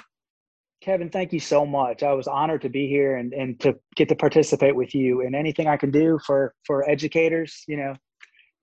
Kevin, 0.84 1.10
thank 1.10 1.32
you 1.32 1.39
so 1.39 1.65
much. 1.65 2.04
I 2.04 2.12
was 2.12 2.28
honored 2.28 2.62
to 2.63 2.69
be 2.69 2.89
here 2.89 3.15
and, 3.15 3.34
and 3.34 3.58
to 3.62 3.80
get 3.96 4.10
to 4.10 4.15
participate 4.15 4.76
with 4.76 4.93
you 4.93 5.22
and 5.22 5.34
anything 5.34 5.65
I 5.65 5.78
can 5.78 5.91
do 5.91 6.19
for, 6.26 6.54
for 6.65 6.88
educators, 6.89 7.63
you 7.69 7.78
know, 7.78 7.96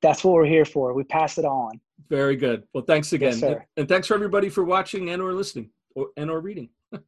that's 0.02 0.22
what 0.22 0.34
we're 0.34 0.44
here 0.44 0.66
for. 0.66 0.92
We 0.92 1.02
pass 1.04 1.38
it 1.38 1.46
on. 1.46 1.80
Very 2.10 2.36
good. 2.36 2.64
Well, 2.74 2.84
thanks 2.86 3.14
again. 3.14 3.38
Yes, 3.38 3.62
and 3.78 3.88
thanks 3.88 4.06
for 4.06 4.12
everybody 4.14 4.50
for 4.50 4.64
watching 4.64 5.08
and 5.08 5.22
or 5.22 5.32
listening 5.32 5.70
or 5.94 6.08
and 6.18 6.30
or 6.30 6.40
reading. 6.40 6.68